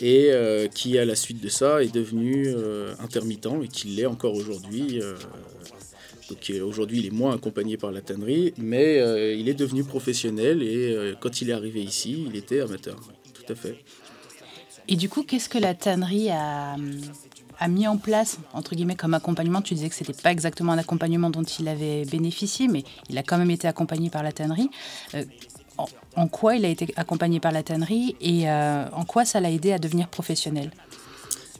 et 0.00 0.30
qui, 0.74 0.98
à 0.98 1.06
la 1.06 1.16
suite 1.16 1.42
de 1.42 1.48
ça, 1.48 1.82
est 1.82 1.94
devenu 1.94 2.54
intermittent, 3.00 3.48
et 3.62 3.68
qui 3.68 3.88
l'est 3.88 4.04
encore 4.04 4.34
aujourd'hui. 4.34 5.00
Donc 6.28 6.52
aujourd'hui, 6.62 6.98
il 6.98 7.06
est 7.06 7.10
moins 7.10 7.34
accompagné 7.34 7.78
par 7.78 7.92
la 7.92 8.02
tannerie, 8.02 8.52
mais 8.58 8.96
il 9.38 9.48
est 9.48 9.54
devenu 9.54 9.84
professionnel 9.84 10.62
et 10.62 11.14
quand 11.18 11.40
il 11.40 11.48
est 11.48 11.54
arrivé 11.54 11.80
ici, 11.80 12.26
il 12.28 12.36
était 12.36 12.60
amateur. 12.60 13.00
Tout 13.32 13.50
à 13.50 13.54
fait. 13.54 13.78
Et 14.88 14.96
du 14.96 15.08
coup, 15.08 15.22
qu'est-ce 15.22 15.48
que 15.48 15.58
la 15.58 15.74
tannerie 15.74 16.28
a, 16.30 16.76
a 17.58 17.68
mis 17.68 17.86
en 17.86 17.96
place, 17.96 18.38
entre 18.52 18.74
guillemets, 18.74 18.96
comme 18.96 19.14
accompagnement 19.14 19.62
Tu 19.62 19.74
disais 19.74 19.88
que 19.88 19.94
ce 19.94 20.04
n'était 20.04 20.20
pas 20.20 20.32
exactement 20.32 20.72
un 20.72 20.78
accompagnement 20.78 21.30
dont 21.30 21.42
il 21.42 21.68
avait 21.68 22.04
bénéficié, 22.04 22.68
mais 22.68 22.84
il 23.08 23.18
a 23.18 23.22
quand 23.22 23.38
même 23.38 23.50
été 23.50 23.68
accompagné 23.68 24.10
par 24.10 24.22
la 24.22 24.32
tannerie. 24.32 24.70
Euh, 25.14 25.24
en, 26.16 26.28
quoi 26.28 26.56
il 26.56 26.64
a 26.64 26.68
été 26.68 26.92
accompagné 26.96 27.38
par 27.38 27.52
la 27.52 27.62
tannerie 27.62 28.16
et 28.20 28.48
euh, 28.48 28.86
en 28.92 29.04
quoi 29.04 29.26
ça 29.26 29.40
l'a 29.40 29.50
aidé 29.50 29.72
à 29.72 29.78
devenir 29.78 30.08
professionnel? 30.08 30.70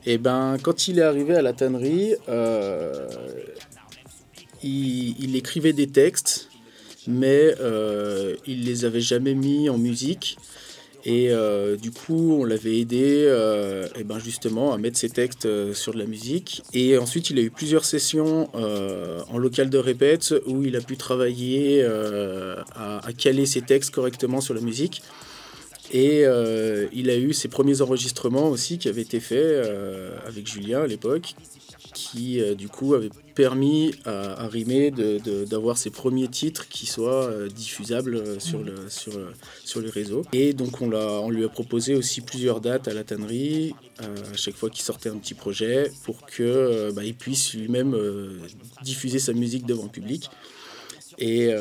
Eh 0.06 0.16
ben, 0.16 0.56
quand 0.62 0.88
il 0.88 0.98
est 0.98 1.02
arrivé 1.02 1.34
à 1.34 1.42
la 1.42 1.52
tannerie, 1.52 2.14
euh, 2.28 3.08
il, 4.62 5.20
il, 5.22 5.36
écrivait 5.36 5.74
des 5.74 5.88
textes, 5.88 6.48
mais 7.06 7.54
il 8.46 8.64
les 8.64 8.84
avait 8.84 9.00
jamais 9.00 9.34
mis 9.34 9.68
en 9.68 9.76
musique. 9.76 10.38
Et 11.08 11.28
euh, 11.30 11.76
du 11.76 11.92
coup, 11.92 12.36
on 12.40 12.44
l'avait 12.44 12.80
aidé 12.80 13.26
euh, 13.28 13.86
et 13.94 14.02
ben 14.02 14.18
justement 14.18 14.72
à 14.72 14.76
mettre 14.76 14.98
ses 14.98 15.08
textes 15.08 15.46
euh, 15.46 15.72
sur 15.72 15.94
de 15.94 15.98
la 16.00 16.04
musique. 16.04 16.64
Et 16.72 16.98
ensuite, 16.98 17.30
il 17.30 17.38
a 17.38 17.42
eu 17.42 17.50
plusieurs 17.50 17.84
sessions 17.84 18.50
en 18.52 19.38
local 19.38 19.70
de 19.70 19.78
répète 19.78 20.34
où 20.46 20.64
il 20.64 20.74
a 20.74 20.80
pu 20.80 20.96
travailler 20.96 21.84
à, 21.84 23.00
caler 23.16 23.46
ses 23.46 23.62
textes 23.62 23.94
correctement 23.94 24.40
sur 24.40 24.52
la 24.52 24.60
musique. 24.60 25.02
Et 25.92 26.22
il 26.92 27.10
a 27.10 27.16
eu 27.16 27.32
ses 27.32 27.46
premiers 27.46 27.82
enregistrements 27.82 28.48
aussi 28.48 28.78
qui 28.78 28.88
avaient 28.88 29.02
été 29.02 29.20
faits 29.20 29.64
avec 30.26 30.48
Julien 30.48 30.82
à 30.82 30.86
l'époque, 30.88 31.34
qui 31.96 32.42
euh, 32.42 32.54
du 32.54 32.68
coup 32.68 32.92
avait 32.92 33.08
permis 33.34 33.94
à, 34.04 34.44
à 34.44 34.48
Rimé 34.48 34.90
d'avoir 34.90 35.78
ses 35.78 35.88
premiers 35.88 36.28
titres 36.28 36.68
qui 36.68 36.84
soient 36.84 37.30
diffusables 37.48 38.40
sur, 38.40 38.62
le, 38.62 38.74
sur, 39.64 39.80
les 39.80 39.90
réseaux. 39.90 40.22
Et 40.32 40.52
donc 40.52 40.82
on, 40.82 41.30
lui 41.30 41.44
a 41.44 41.48
proposé 41.48 41.94
aussi 41.94 42.20
plusieurs 42.20 42.60
dates 42.60 42.86
à 42.88 42.94
la 42.94 43.04
tannerie, 43.04 43.74
à 43.98 44.36
chaque 44.36 44.54
fois 44.54 44.70
qu'il 44.70 44.82
sortait 44.82 45.08
un 45.10 45.18
petit 45.18 45.34
projet, 45.34 45.90
pour 46.04 46.26
qu'il 46.26 46.92
bah, 46.94 47.02
puisse 47.18 47.54
lui-même 47.54 47.94
diffuser 48.82 49.18
sa 49.18 49.32
musique 49.32 49.66
devant 49.66 49.84
le 49.84 49.90
public. 49.90 50.30
Et, 51.18 51.54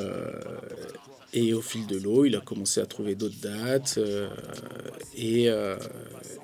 au 1.53 1.61
fil 1.61 1.85
de 1.87 1.97
l'eau, 1.97 2.25
il 2.25 2.35
a 2.35 2.41
commencé 2.41 2.79
à 2.79 2.85
trouver 2.85 3.15
d'autres 3.15 3.39
dates 3.41 3.95
euh, 3.97 4.29
et, 5.15 5.49
euh, 5.49 5.77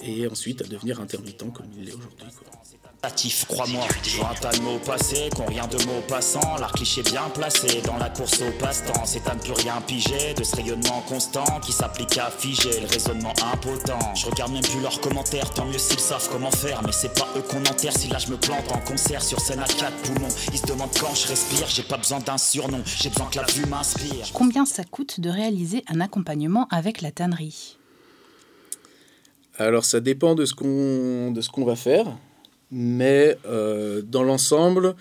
et 0.01 0.27
ensuite 0.27 0.61
à 0.61 0.65
devenir 0.65 0.99
intermittent 0.99 1.51
comme 1.53 1.67
il 1.77 1.85
l'est 1.85 1.93
aujourd'hui 1.93 2.25
crois-moi. 3.47 3.87
Je 4.03 4.17
vois 4.17 4.29
un 4.29 4.35
tas 4.35 4.51
de 4.51 4.61
mots 4.61 4.79
passés, 4.79 5.29
qu'on 5.35 5.45
rien 5.45 5.67
de 5.67 5.77
mots 5.85 6.01
passants. 6.07 6.57
L'art 6.59 6.71
cliché 6.71 7.01
bien 7.01 7.29
placé 7.33 7.81
dans 7.81 7.97
la 7.97 8.09
course 8.09 8.41
au 8.41 8.51
passe-temps. 8.59 9.05
C'est 9.05 9.27
à 9.27 9.33
ne 9.33 9.39
plus 9.39 9.53
rien 9.53 9.81
piger 9.81 10.33
de 10.35 10.43
ce 10.43 10.55
rayonnement 10.55 11.01
constant 11.07 11.59
qui 11.61 11.71
s'applique 11.71 12.17
à 12.17 12.29
figer 12.29 12.79
le 12.79 12.87
raisonnement 12.87 13.33
impotent. 13.53 14.13
Je 14.15 14.27
regarde 14.27 14.51
même 14.51 14.61
plus 14.61 14.81
leurs 14.81 15.01
commentaires, 15.01 15.49
tant 15.51 15.65
mieux 15.65 15.79
s'ils 15.79 15.99
savent 15.99 16.27
comment 16.31 16.51
faire. 16.51 16.81
Mais 16.83 16.91
c'est 16.91 17.13
pas 17.13 17.27
eux 17.35 17.41
qu'on 17.41 17.61
enterre 17.61 17.97
si 17.97 18.07
là 18.07 18.19
je 18.19 18.27
me 18.27 18.37
plante 18.37 18.71
en 18.71 18.79
concert 18.79 19.23
sur 19.23 19.39
scène 19.39 19.59
à 19.59 19.65
quatre 19.65 19.97
poumons. 20.03 20.29
Ils 20.51 20.59
se 20.59 20.65
demandent 20.67 20.95
quand 20.99 21.15
je 21.15 21.27
respire, 21.27 21.67
j'ai 21.67 21.83
pas 21.83 21.97
besoin 21.97 22.19
d'un 22.19 22.37
surnom, 22.37 22.81
j'ai 22.85 23.09
besoin 23.09 23.27
que 23.27 23.39
la 23.39 23.45
vue 23.45 23.65
m'inspire. 23.65 24.27
Combien 24.33 24.65
ça 24.65 24.83
coûte 24.83 25.19
de 25.19 25.29
réaliser 25.29 25.83
un 25.87 26.01
accompagnement 26.01 26.67
avec 26.69 27.01
la 27.01 27.11
tannerie? 27.11 27.77
Alors 29.57 29.85
ça 29.85 29.99
dépend 29.99 30.35
de 30.35 30.45
ce 30.45 30.53
qu'on 30.53 31.31
de 31.31 31.41
ce 31.41 31.49
qu'on 31.49 31.65
va 31.65 31.75
faire. 31.75 32.05
Mais 32.71 33.37
euh, 33.45 34.01
dans 34.01 34.23
l'ensemble, 34.23 34.95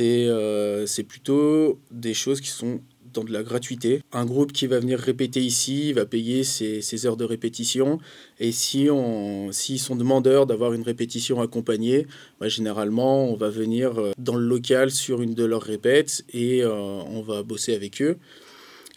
euh, 0.00 0.86
c'est 0.86 1.02
plutôt 1.04 1.80
des 1.90 2.12
choses 2.12 2.40
qui 2.42 2.50
sont 2.50 2.80
dans 3.14 3.24
de 3.24 3.32
la 3.32 3.42
gratuité. 3.42 4.02
Un 4.12 4.26
groupe 4.26 4.52
qui 4.52 4.66
va 4.66 4.78
venir 4.78 4.98
répéter 4.98 5.40
ici 5.40 5.94
va 5.94 6.04
payer 6.04 6.44
ses, 6.44 7.06
heures 7.06 7.16
de 7.16 7.24
répétition. 7.24 7.98
Et 8.38 8.52
si 8.52 8.88
on, 8.90 9.50
s'ils 9.52 9.80
sont 9.80 9.96
demandeurs 9.96 10.44
d'avoir 10.44 10.74
une 10.74 10.82
répétition 10.82 11.40
accompagnée, 11.40 12.06
bah, 12.40 12.48
généralement, 12.48 13.24
on 13.24 13.34
va 13.36 13.48
venir 13.48 13.98
euh, 13.98 14.12
dans 14.18 14.36
le 14.36 14.46
local 14.46 14.90
sur 14.90 15.22
une 15.22 15.32
de 15.32 15.44
leurs 15.46 15.62
répètes 15.62 16.26
et 16.34 16.62
on 16.66 17.22
va 17.22 17.42
bosser 17.42 17.74
avec 17.74 18.02
eux. 18.02 18.18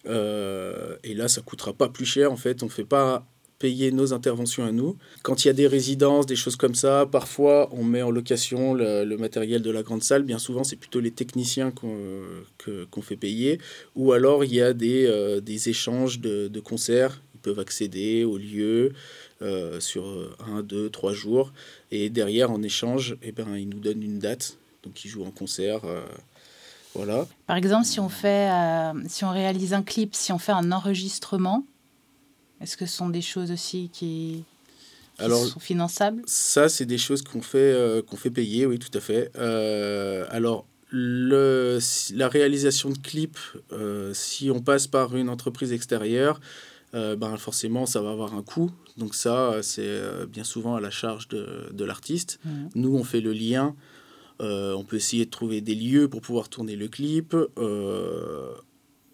et 0.06 1.14
là, 1.14 1.30
ça 1.30 1.42
coûtera 1.42 1.72
pas 1.72 1.88
plus 1.88 2.06
cher. 2.06 2.30
En 2.34 2.38
fait, 2.38 2.62
on 2.62 2.68
fait 2.68 2.84
pas 2.84 3.26
payer 3.60 3.92
nos 3.92 4.14
interventions 4.14 4.64
à 4.64 4.72
nous. 4.72 4.98
Quand 5.22 5.44
il 5.44 5.50
y 5.50 5.52
a 5.52 5.54
des 5.54 5.68
résidences, 5.68 6.26
des 6.26 6.38
choses 6.38 6.56
comme 6.56 6.76
ça, 6.76 7.06
parfois 7.06 7.70
on 7.74 7.84
met 7.84 8.02
en 8.02 8.10
location 8.10 8.74
le, 8.74 9.18
matériel 9.18 9.62
de 9.62 9.70
la 9.70 9.84
grande 9.84 10.02
salle. 10.02 10.24
Bien 10.24 10.40
souvent, 10.40 10.64
c'est 10.64 10.78
plutôt 10.78 11.02
les 11.02 11.12
techniciens 11.12 11.72
qu'on 11.72 13.02
fait 13.02 13.18
payer. 13.18 13.60
Ou 13.96 14.14
alors 14.14 14.46
il 14.46 14.54
y 14.54 14.62
a 14.62 14.74
des, 14.74 15.06
euh, 15.06 15.42
des 15.42 15.70
échanges 15.70 16.20
de, 16.20 16.48
de, 16.48 16.60
concerts. 16.62 17.22
Ils 17.36 17.42
peuvent 17.42 17.60
accéder 17.60 18.24
au 18.24 18.38
lieu 18.38 18.94
euh, 19.42 19.80
sur 19.82 20.36
un, 20.48 20.64
deux, 20.64 20.90
trois 20.90 21.14
jours. 21.14 21.52
Et 21.92 22.10
derrière, 22.10 22.52
en 22.52 22.64
échange, 22.64 23.18
eh 23.22 23.34
ben, 23.34 23.58
ils 23.58 23.68
nous 23.68 23.80
donnent 23.80 24.04
une 24.04 24.20
date. 24.20 24.58
Donc 24.84 25.04
ils 25.04 25.10
jouent 25.10 25.26
en 25.26 25.32
concert. 25.32 25.84
Euh, 25.84 26.02
voilà. 26.96 27.28
Par 27.46 27.58
exemple, 27.58 27.86
si 27.86 28.00
on, 28.00 28.10
fait, 28.10 28.50
si 29.08 29.26
on 29.26 29.32
réalise 29.32 29.74
un 29.74 29.84
clip, 29.84 30.16
si 30.16 30.32
on 30.32 30.40
fait 30.40 30.54
un 30.54 30.72
enregistrement, 30.72 31.66
est-ce 32.62 32.76
que 32.78 32.86
ce 32.86 32.96
sont 32.96 33.10
des 33.10 33.22
choses 33.22 33.52
aussi 33.52 33.90
qui, 33.92 34.44
sont 35.18 35.60
finançables? 35.60 36.22
Ça, 36.26 36.70
c'est 36.70 36.86
des 36.86 36.98
choses 36.98 37.22
qu'on 37.22 37.42
fait, 37.42 37.58
euh, 37.58 38.02
qu'on 38.02 38.18
fait 38.18 38.32
payer, 38.32 38.66
oui, 38.66 38.80
tout 38.80 38.96
à 38.98 39.02
fait. 39.02 39.32
Euh, 39.38 40.26
alors, 40.30 40.66
le, 40.90 41.80
la 42.14 42.28
réalisation 42.28 42.90
de 42.90 42.98
clips, 42.98 43.38
euh, 43.72 44.14
si 44.14 44.50
on 44.50 44.60
passe 44.60 44.88
par 44.88 45.16
une 45.16 45.30
entreprise 45.30 45.72
extérieure, 45.72 46.40
ben 46.92 47.38
forcément, 47.38 47.86
ça 47.86 48.02
va 48.02 48.10
avoir 48.10 48.34
un 48.34 48.42
coût. 48.42 48.72
Donc 48.98 49.14
ça, 49.14 49.60
c'est 49.62 50.02
bien 50.28 50.44
souvent 50.44 50.76
à 50.76 50.82
la 50.82 50.90
charge 50.90 51.28
de, 51.28 51.70
de 51.72 51.86
l'artiste. 51.86 52.40
Mmh. 52.44 52.50
Nous, 52.74 52.96
on 52.96 53.04
fait 53.04 53.22
le 53.22 53.32
lien. 53.32 53.76
on 54.40 54.84
peut 54.84 54.96
essayer 54.96 55.26
de 55.26 55.30
trouver 55.30 55.62
des 55.62 55.76
lieux 55.76 56.08
pour 56.08 56.22
pouvoir 56.22 56.50
tourner 56.50 56.76
le 56.76 56.88
clip 56.88 57.36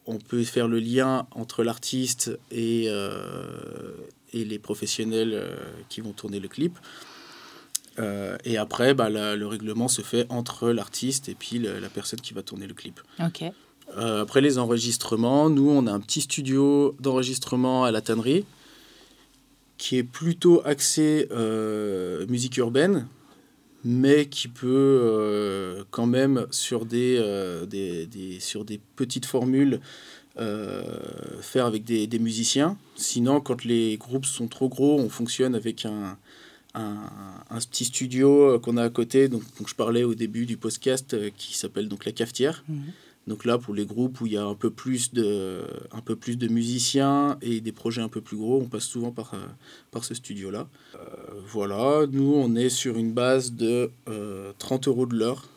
on 0.07 0.17
peut 0.17 0.43
faire 0.43 0.67
le 0.67 0.79
lien 0.79 1.27
entre 1.31 1.63
l'artiste 1.63 2.37
et, 2.51 2.85
euh, 2.87 3.93
et 4.33 4.45
les 4.45 4.59
professionnels 4.59 5.31
euh, 5.33 5.55
qui 5.89 6.01
vont 6.01 6.13
tourner 6.13 6.39
le 6.39 6.47
clip. 6.47 6.77
Euh, 7.97 8.37
et 8.43 8.57
après, 8.57 8.93
bah, 8.93 9.09
le 9.09 9.45
règlement 9.45 9.87
se 9.87 10.01
fait 10.01 10.25
entre 10.29 10.69
l'artiste 10.69 11.29
et 11.29 11.35
puis 11.35 11.59
la 11.59 11.89
personne 11.89 12.19
qui 12.19 12.33
va 12.33 12.43
tourner 12.43 12.67
le 12.67 12.73
clip. 12.73 12.99
après 13.97 14.41
les 14.41 14.57
enregistrements, 14.57 15.49
nous, 15.49 15.69
on 15.69 15.87
a 15.87 15.91
un 15.91 16.01
petit 16.01 16.21
studio 16.21 16.95
d'enregistrement 16.99 17.85
à 17.85 17.91
la 17.91 18.01
tannerie 18.01 18.43
qui 19.77 19.97
est 19.97 20.03
plutôt 20.03 20.61
axé 20.65 21.29
musique 22.27 22.57
urbaine 22.57 23.07
mais 23.85 24.25
qui 24.25 24.47
peut 24.47 24.99
euh, 25.03 25.83
quand 25.91 26.07
même 26.07 26.47
sur 26.49 26.85
des, 26.85 27.17
euh, 27.19 27.67
des, 27.67 28.07
des, 28.07 28.39
sur 28.39 28.65
des 28.65 28.81
petites 28.95 29.27
formules 29.27 29.79
euh, 30.37 30.81
faire 31.39 31.67
avec 31.67 31.83
des, 31.83 32.07
des, 32.07 32.19
musiciens. 32.19 32.77
Sinon, 32.95 33.39
quand 33.39 33.63
les 33.63 33.95
groupes 33.97 34.25
sont 34.25 34.47
trop 34.47 34.67
gros, 34.67 34.99
on 34.99 35.07
fonctionne 35.07 35.53
avec 35.53 35.85
un, 35.85 36.17
un, 36.73 37.59
petit 37.69 37.85
studio 37.85 38.59
qu'on 38.59 38.75
a 38.75 38.83
à 38.83 38.89
côté. 38.89 39.29
Donc, 39.29 39.43
donc, 39.59 39.69
je 39.69 39.75
parlais 39.75 40.03
au 40.03 40.15
début 40.15 40.47
du 40.47 40.57
podcast 40.57 41.15
qui 41.37 41.55
s'appelle 41.55 41.87
donc 41.87 42.05
La 42.05 42.11
Cafetière. 42.11 42.65
Mmh. 42.67 42.81
Donc 43.27 43.43
là, 43.43 43.57
pour 43.57 43.73
les 43.73 43.85
groupes 43.85 44.21
où 44.21 44.27
il 44.27 44.33
y 44.33 44.37
a 44.37 44.45
un 44.45 44.53
peu 44.53 44.69
plus 44.69 45.11
de, 45.11 45.63
un 45.91 46.01
peu 46.01 46.15
plus 46.15 46.37
de 46.37 46.47
musiciens 46.47 47.37
et 47.41 47.59
des 47.59 47.71
projets 47.71 48.01
un 48.01 48.09
peu 48.09 48.21
plus 48.21 48.37
gros, 48.37 48.61
on 48.61 48.67
passe 48.67 48.83
souvent 48.83 49.11
par, 49.11 49.33
euh, 49.33 49.39
par 49.89 50.05
ce 50.05 50.13
studio-là. 50.13 50.67
Euh, 50.95 50.99
voilà, 51.47 52.05
nous, 52.11 52.33
on 52.35 52.55
est 52.55 52.69
sur 52.69 52.97
une 52.97 53.13
base 53.13 53.53
de 53.53 53.89
30 54.59 54.87
euh, 54.87 54.91
euros 54.91 55.05
de 55.07 55.15
l'heure. 55.15 55.49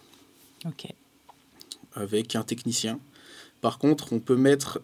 Ok. 0.65 0.87
Avec 1.93 2.37
un 2.37 2.43
technicien. 2.43 2.99
Par 3.61 3.79
contre, 3.79 4.13
on 4.13 4.21
peut 4.21 4.37
mettre 4.37 4.81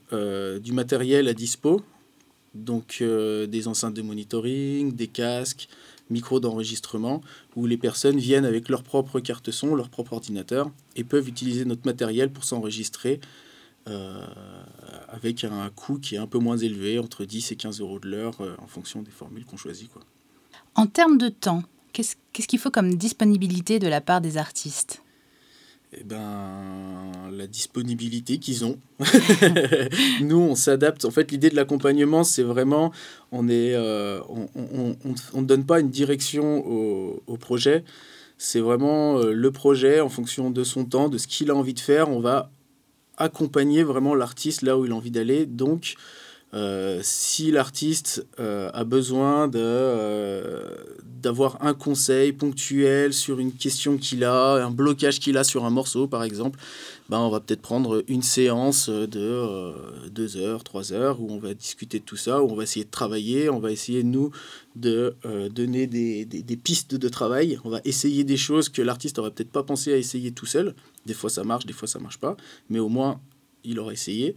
du 0.60 0.72
matériel 0.72 1.28
à 1.28 1.32
dispo, 1.32 1.80
donc 2.54 3.00
des 3.00 3.68
enceintes 3.68 3.94
de 3.94 4.02
monitoring, 4.02 4.92
des 4.96 5.06
casques, 5.06 5.68
micro 6.10 6.40
d'enregistrement 6.40 7.20
où 7.56 7.66
les 7.66 7.76
personnes 7.76 8.18
viennent 8.18 8.44
avec 8.44 8.68
leur 8.68 8.82
propre 8.82 9.20
carte 9.20 9.50
son, 9.50 9.74
leur 9.74 9.88
propre 9.88 10.12
ordinateur 10.14 10.70
et 10.96 11.04
peuvent 11.04 11.28
utiliser 11.28 11.64
notre 11.64 11.86
matériel 11.86 12.30
pour 12.30 12.44
s'enregistrer 12.44 13.20
euh, 13.88 14.26
avec 15.08 15.44
un 15.44 15.68
coût 15.70 15.98
qui 15.98 16.14
est 16.14 16.18
un 16.18 16.26
peu 16.26 16.38
moins 16.38 16.56
élevé, 16.56 16.98
entre 16.98 17.24
10 17.24 17.52
et 17.52 17.56
15 17.56 17.80
euros 17.80 17.98
de 17.98 18.08
l'heure 18.08 18.40
euh, 18.40 18.56
en 18.58 18.66
fonction 18.66 19.02
des 19.02 19.10
formules 19.10 19.44
qu'on 19.44 19.58
choisit. 19.58 19.92
Quoi. 19.92 20.02
En 20.74 20.86
termes 20.86 21.18
de 21.18 21.28
temps, 21.28 21.62
qu'est-ce 21.92 22.16
qu'il 22.48 22.58
faut 22.58 22.70
comme 22.70 22.94
disponibilité 22.94 23.78
de 23.78 23.86
la 23.86 24.00
part 24.00 24.20
des 24.20 24.38
artistes? 24.38 25.03
Eh 25.98 26.04
ben, 26.04 27.12
la 27.32 27.46
disponibilité 27.46 28.38
qu'ils 28.38 28.64
ont. 28.64 28.78
Nous, 30.20 30.38
on 30.38 30.54
s'adapte. 30.54 31.04
En 31.04 31.10
fait, 31.10 31.30
l'idée 31.30 31.50
de 31.50 31.56
l'accompagnement, 31.56 32.24
c'est 32.24 32.42
vraiment, 32.42 32.92
on 33.32 33.48
est, 33.48 33.74
euh, 33.74 34.20
on 34.28 35.40
ne 35.40 35.46
donne 35.46 35.64
pas 35.64 35.80
une 35.80 35.90
direction 35.90 36.66
au, 36.66 37.22
au 37.26 37.36
projet. 37.36 37.84
C'est 38.38 38.60
vraiment 38.60 39.18
euh, 39.18 39.32
le 39.32 39.50
projet 39.50 40.00
en 40.00 40.08
fonction 40.08 40.50
de 40.50 40.64
son 40.64 40.84
temps, 40.84 41.08
de 41.08 41.18
ce 41.18 41.26
qu'il 41.26 41.50
a 41.50 41.54
envie 41.54 41.74
de 41.74 41.80
faire. 41.80 42.10
On 42.10 42.20
va 42.20 42.50
accompagner 43.16 43.82
vraiment 43.82 44.14
l'artiste 44.14 44.62
là 44.62 44.76
où 44.76 44.84
il 44.84 44.92
a 44.92 44.94
envie 44.94 45.10
d'aller. 45.10 45.46
Donc, 45.46 45.94
euh, 46.54 47.00
si 47.02 47.50
l'artiste 47.50 48.24
euh, 48.38 48.70
a 48.72 48.84
besoin 48.84 49.48
de, 49.48 49.58
euh, 49.58 50.76
d'avoir 51.02 51.60
un 51.64 51.74
conseil 51.74 52.32
ponctuel 52.32 53.12
sur 53.12 53.40
une 53.40 53.52
question 53.52 53.96
qu'il 53.98 54.22
a, 54.22 54.64
un 54.64 54.70
blocage 54.70 55.18
qu'il 55.18 55.36
a 55.36 55.42
sur 55.42 55.64
un 55.64 55.70
morceau 55.70 56.06
par 56.06 56.22
exemple, 56.22 56.60
ben 57.08 57.18
on 57.18 57.28
va 57.28 57.40
peut-être 57.40 57.60
prendre 57.60 58.04
une 58.06 58.22
séance 58.22 58.88
de 58.88 59.74
deux 60.10 60.36
heures, 60.36 60.62
trois 60.62 60.92
heures 60.92 61.20
où 61.20 61.32
on 61.32 61.38
va 61.38 61.54
discuter 61.54 61.98
de 61.98 62.04
tout 62.04 62.16
ça, 62.16 62.40
où 62.40 62.48
on 62.48 62.54
va 62.54 62.62
essayer 62.62 62.84
de 62.84 62.90
travailler, 62.90 63.50
on 63.50 63.58
va 63.58 63.72
essayer 63.72 64.04
nous 64.04 64.30
de 64.76 65.16
donner 65.50 65.88
des, 65.88 66.24
des, 66.24 66.42
des, 66.42 66.56
pistes 66.56 66.94
de 66.94 67.08
travail, 67.08 67.58
on 67.64 67.68
va 67.68 67.80
essayer 67.84 68.22
des 68.22 68.36
choses 68.36 68.68
que 68.68 68.80
l'artiste 68.80 69.18
n'aurait 69.18 69.32
peut-être 69.32 69.52
pas 69.52 69.64
pensé 69.64 69.92
à 69.92 69.96
essayer 69.96 70.30
tout 70.30 70.46
seul. 70.46 70.74
Des 71.04 71.14
fois 71.14 71.30
ça 71.30 71.42
marche, 71.42 71.66
des 71.66 71.72
fois 71.72 71.88
ça 71.88 71.98
marche 71.98 72.18
pas, 72.18 72.36
mais 72.70 72.78
au 72.78 72.88
moins 72.88 73.20
il 73.64 73.80
aura 73.80 73.92
essayé. 73.92 74.34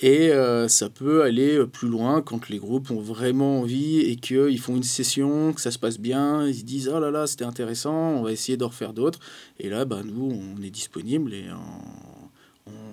Et 0.00 0.30
euh, 0.30 0.68
ça 0.68 0.88
peut 0.88 1.22
aller 1.22 1.56
euh, 1.58 1.66
plus 1.66 1.88
loin 1.88 2.22
quand 2.22 2.48
les 2.48 2.58
groupes 2.58 2.90
ont 2.92 3.00
vraiment 3.00 3.60
envie 3.60 3.98
et 3.98 4.14
qu'ils 4.14 4.60
font 4.60 4.76
une 4.76 4.84
session, 4.84 5.52
que 5.52 5.60
ça 5.60 5.72
se 5.72 5.78
passe 5.78 5.98
bien, 5.98 6.46
ils 6.46 6.54
se 6.54 6.62
disent 6.62 6.88
oh 6.88 7.00
là 7.00 7.10
là 7.10 7.26
c'était 7.26 7.44
intéressant, 7.44 8.12
on 8.12 8.22
va 8.22 8.30
essayer 8.30 8.56
d'en 8.56 8.68
refaire 8.68 8.92
d'autres. 8.92 9.18
Et 9.58 9.68
là, 9.68 9.84
bah, 9.84 10.02
nous, 10.04 10.30
on 10.30 10.62
est 10.62 10.70
disponible 10.70 11.34
et 11.34 11.46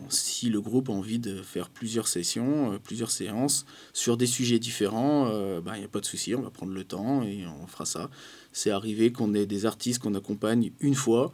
si 0.10 0.50
le 0.50 0.62
groupe 0.62 0.90
a 0.90 0.94
envie 0.94 1.20
de 1.20 1.42
faire 1.42 1.70
plusieurs 1.70 2.08
sessions, 2.08 2.74
euh, 2.74 2.78
plusieurs 2.78 3.12
séances 3.12 3.66
sur 3.92 4.18
des 4.18 4.28
sujets 4.28 4.60
différents, 4.60 5.28
il 5.28 5.62
ben, 5.62 5.78
n'y 5.78 5.84
a 5.84 5.88
pas 5.88 6.00
de 6.00 6.06
souci, 6.06 6.34
on 6.36 6.42
va 6.42 6.50
prendre 6.50 6.74
le 6.74 6.84
temps 6.84 7.24
et 7.24 7.46
on 7.46 7.68
fera 7.68 7.86
ça. 7.86 8.10
C'est 8.52 8.72
arrivé 8.72 9.12
qu'on 9.12 9.34
ait 9.34 9.46
des 9.46 9.66
artistes 9.66 10.02
qu'on 10.02 10.16
accompagne 10.16 10.72
une 10.80 10.96
fois, 10.96 11.32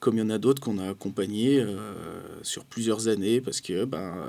comme 0.00 0.16
il 0.16 0.20
y 0.20 0.22
en 0.22 0.30
a 0.30 0.38
d'autres 0.38 0.60
qu'on 0.60 0.78
a 0.78 0.90
accompagnés 0.90 1.64
sur 2.42 2.64
plusieurs 2.64 3.08
années 3.08 3.40
parce 3.40 3.60
que 3.60 3.84
ben, 3.84 4.28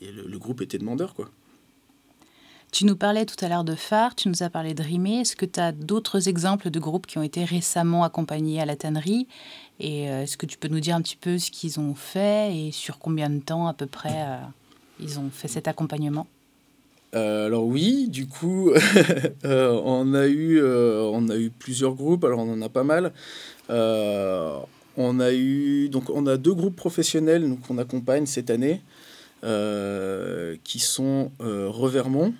le, 0.00 0.26
le, 0.26 0.38
groupe 0.38 0.60
était 0.60 0.78
demandeur. 0.78 1.14
quoi. 1.14 1.30
Tu 2.70 2.84
nous 2.84 2.96
parlais 2.96 3.24
tout 3.24 3.42
à 3.42 3.48
l'heure 3.48 3.64
de 3.64 3.74
phare, 3.74 4.14
tu 4.14 4.28
nous 4.28 4.42
as 4.42 4.50
parlé 4.50 4.74
de 4.74 4.82
Rimé. 4.82 5.20
Est-ce 5.20 5.36
que 5.36 5.46
tu 5.46 5.58
as 5.58 5.72
d'autres 5.72 6.28
exemples 6.28 6.68
de 6.70 6.78
groupes 6.78 7.06
qui 7.06 7.16
ont 7.16 7.22
été 7.22 7.44
récemment 7.44 8.04
accompagnés 8.04 8.60
à 8.60 8.66
la 8.66 8.76
tannerie? 8.76 9.26
Et 9.80 10.10
euh, 10.10 10.22
est-ce 10.22 10.36
que 10.36 10.44
tu 10.44 10.58
peux 10.58 10.68
nous 10.68 10.80
dire 10.80 10.94
un 10.94 11.00
petit 11.00 11.16
peu 11.16 11.38
ce 11.38 11.50
qu'ils 11.50 11.80
ont 11.80 11.94
fait 11.94 12.54
et 12.54 12.72
sur 12.72 12.98
combien 12.98 13.30
de 13.30 13.40
temps 13.40 13.68
à 13.68 13.74
peu 13.74 13.86
près 13.86 14.12
euh, 14.14 14.36
ils 15.00 15.18
ont 15.18 15.30
fait 15.32 15.48
cet 15.48 15.66
accompagnement? 15.66 16.26
Euh, 17.14 17.46
alors 17.46 17.64
oui, 17.64 18.08
du 18.08 18.26
coup, 18.26 18.70
on, 19.44 20.14
a 20.14 20.26
eu, 20.26 20.62
on 20.62 21.28
a 21.30 21.36
eu 21.36 21.48
plusieurs 21.48 21.94
groupes, 21.94 22.24
alors 22.24 22.40
on 22.40 22.52
en 22.52 22.60
a 22.60 22.68
pas 22.68 22.84
mal. 22.84 23.14
on 23.70 25.20
a 25.20 25.32
eu 25.32 25.88
donc 25.88 26.10
on 26.10 26.26
a 26.26 26.36
deux 26.36 26.52
groupes 26.52 26.76
professionnels 26.76 27.56
qu'on 27.66 27.78
accompagne 27.78 28.26
cette 28.26 28.50
année. 28.50 28.82
Euh, 29.44 30.56
qui 30.64 30.80
sont 30.80 31.30
euh, 31.40 31.68
Revermont. 31.68 32.34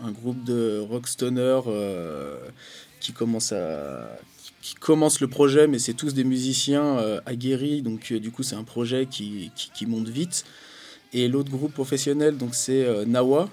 Un 0.00 0.12
groupe 0.12 0.44
de 0.44 0.78
rockstoner 0.78 1.62
euh, 1.66 2.38
qui 3.00 3.12
commence 3.12 3.50
à 3.50 4.16
qui 4.68 4.74
commencent 4.74 5.20
le 5.20 5.28
projet, 5.28 5.66
mais 5.66 5.78
c'est 5.78 5.94
tous 5.94 6.12
des 6.12 6.24
musiciens 6.24 6.98
euh, 6.98 7.22
aguerris, 7.24 7.80
donc 7.80 8.12
euh, 8.12 8.20
du 8.20 8.30
coup 8.30 8.42
c'est 8.42 8.54
un 8.54 8.64
projet 8.64 9.06
qui, 9.06 9.50
qui, 9.54 9.86
monte 9.86 10.08
vite. 10.08 10.44
Et 11.14 11.26
l'autre 11.26 11.50
groupe 11.50 11.72
professionnel, 11.72 12.36
donc 12.36 12.54
c'est 12.54 12.84
euh, 12.84 13.06
Nawa. 13.06 13.48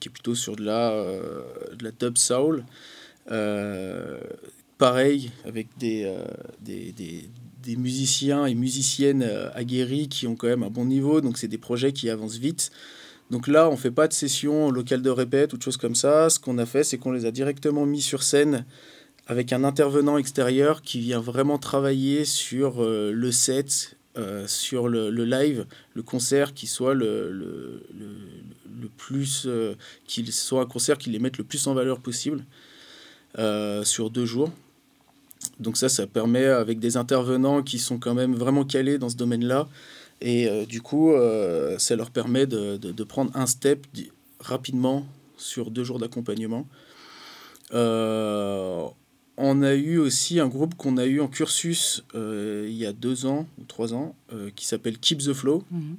qui 0.00 0.08
est 0.08 0.12
plutôt 0.12 0.34
sur 0.34 0.56
de 0.56 0.64
la, 0.64 0.90
de 0.90 1.84
la 1.84 1.90
dub 1.92 2.18
soul 2.18 2.64
pareil, 4.78 5.30
avec 5.44 5.68
des, 5.78 6.04
euh, 6.04 6.24
des, 6.60 6.92
des, 6.92 7.30
des, 7.62 7.76
musiciens 7.76 8.46
et 8.46 8.54
musiciennes 8.54 9.22
euh, 9.22 9.50
aguerris 9.54 10.08
qui 10.08 10.26
ont 10.26 10.36
quand 10.36 10.48
même 10.48 10.62
un 10.62 10.70
bon 10.70 10.84
niveau. 10.84 11.20
Donc, 11.20 11.38
c'est 11.38 11.48
des 11.48 11.58
projets 11.58 11.92
qui 11.92 12.10
avancent 12.10 12.36
vite. 12.38 12.70
Donc 13.30 13.48
là, 13.48 13.68
on 13.68 13.72
ne 13.72 13.76
fait 13.76 13.90
pas 13.90 14.06
de 14.06 14.12
session 14.12 14.70
locale 14.70 15.02
de 15.02 15.10
répète 15.10 15.52
ou 15.52 15.56
de 15.56 15.62
choses 15.62 15.76
comme 15.76 15.96
ça. 15.96 16.30
Ce 16.30 16.38
qu'on 16.38 16.58
a 16.58 16.66
fait, 16.66 16.84
c'est 16.84 16.98
qu'on 16.98 17.10
les 17.10 17.26
a 17.26 17.32
directement 17.32 17.84
mis 17.86 18.00
sur 18.00 18.22
scène 18.22 18.64
avec 19.26 19.52
un 19.52 19.64
intervenant 19.64 20.18
extérieur 20.18 20.82
qui 20.82 21.00
vient 21.00 21.18
vraiment 21.18 21.58
travailler 21.58 22.24
sur 22.24 22.84
euh, 22.84 23.10
le 23.12 23.32
set, 23.32 23.96
sur 24.46 24.88
le, 24.88 25.10
le, 25.10 25.26
live, 25.26 25.66
le 25.92 26.02
concert, 26.02 26.54
qui 26.54 26.66
soit 26.66 26.94
le, 26.94 27.30
le, 27.30 27.86
le 28.80 28.88
plus, 28.96 29.46
qu'il 30.06 30.32
soit 30.32 30.62
un 30.62 30.66
concert 30.66 30.96
qui 30.96 31.10
les 31.10 31.18
mette 31.18 31.36
le 31.36 31.44
plus 31.44 31.66
en 31.66 31.74
valeur 31.74 32.00
possible 32.00 32.46
sur 33.84 34.08
deux 34.08 34.24
jours. 34.24 34.50
Donc 35.60 35.76
ça, 35.76 35.88
ça 35.88 36.06
permet 36.06 36.46
avec 36.46 36.78
des 36.78 36.96
intervenants 36.96 37.62
qui 37.62 37.78
sont 37.78 37.98
quand 37.98 38.14
même 38.14 38.34
vraiment 38.34 38.64
calés 38.64 38.98
dans 38.98 39.08
ce 39.08 39.16
domaine-là. 39.16 39.68
Et 40.20 40.48
euh, 40.48 40.64
du 40.64 40.80
coup, 40.80 41.12
euh, 41.12 41.78
ça 41.78 41.96
leur 41.96 42.10
permet 42.10 42.46
de, 42.46 42.76
de, 42.76 43.04
prendre 43.04 43.30
un 43.34 43.46
step 43.46 43.86
rapidement 44.40 45.06
sur 45.36 45.70
deux 45.70 45.84
jours 45.84 45.98
d'accompagnement. 45.98 46.66
Euh, 47.74 48.84
on 49.36 49.62
a 49.62 49.74
eu 49.74 49.98
aussi 49.98 50.40
un 50.40 50.48
groupe 50.48 50.74
qu'on 50.76 50.96
a 50.96 51.04
eu 51.04 51.20
en 51.20 51.28
cursus 51.28 52.04
il 52.14 52.72
y 52.72 52.86
a 52.86 52.92
deux 52.92 53.26
ans 53.26 53.46
ou 53.58 53.64
trois 53.64 53.92
ans 53.92 54.14
qui 54.54 54.66
s'appelle 54.66 54.98
Keep 54.98 55.18
the 55.18 55.32
Flow. 55.34 55.62
Mhm. 55.70 55.96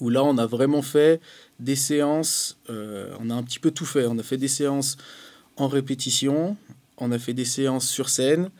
Où 0.00 0.10
là, 0.10 0.22
on 0.22 0.38
a 0.38 0.46
vraiment 0.46 0.82
fait 0.82 1.20
des 1.58 1.74
séances, 1.74 2.56
on 2.68 3.30
a 3.30 3.34
un 3.34 3.42
petit 3.42 3.58
peu 3.58 3.72
tout 3.72 3.86
fait. 3.86 4.06
On 4.06 4.18
a 4.18 4.22
fait 4.22 4.36
des 4.36 4.48
séances 4.48 4.96
en 5.56 5.66
répétition, 5.66 6.56
on 6.98 7.12
a 7.12 7.18
fait 7.18 7.34
des 7.34 7.44
séances 7.44 7.88
sur 7.88 8.08
scène, 8.08 8.50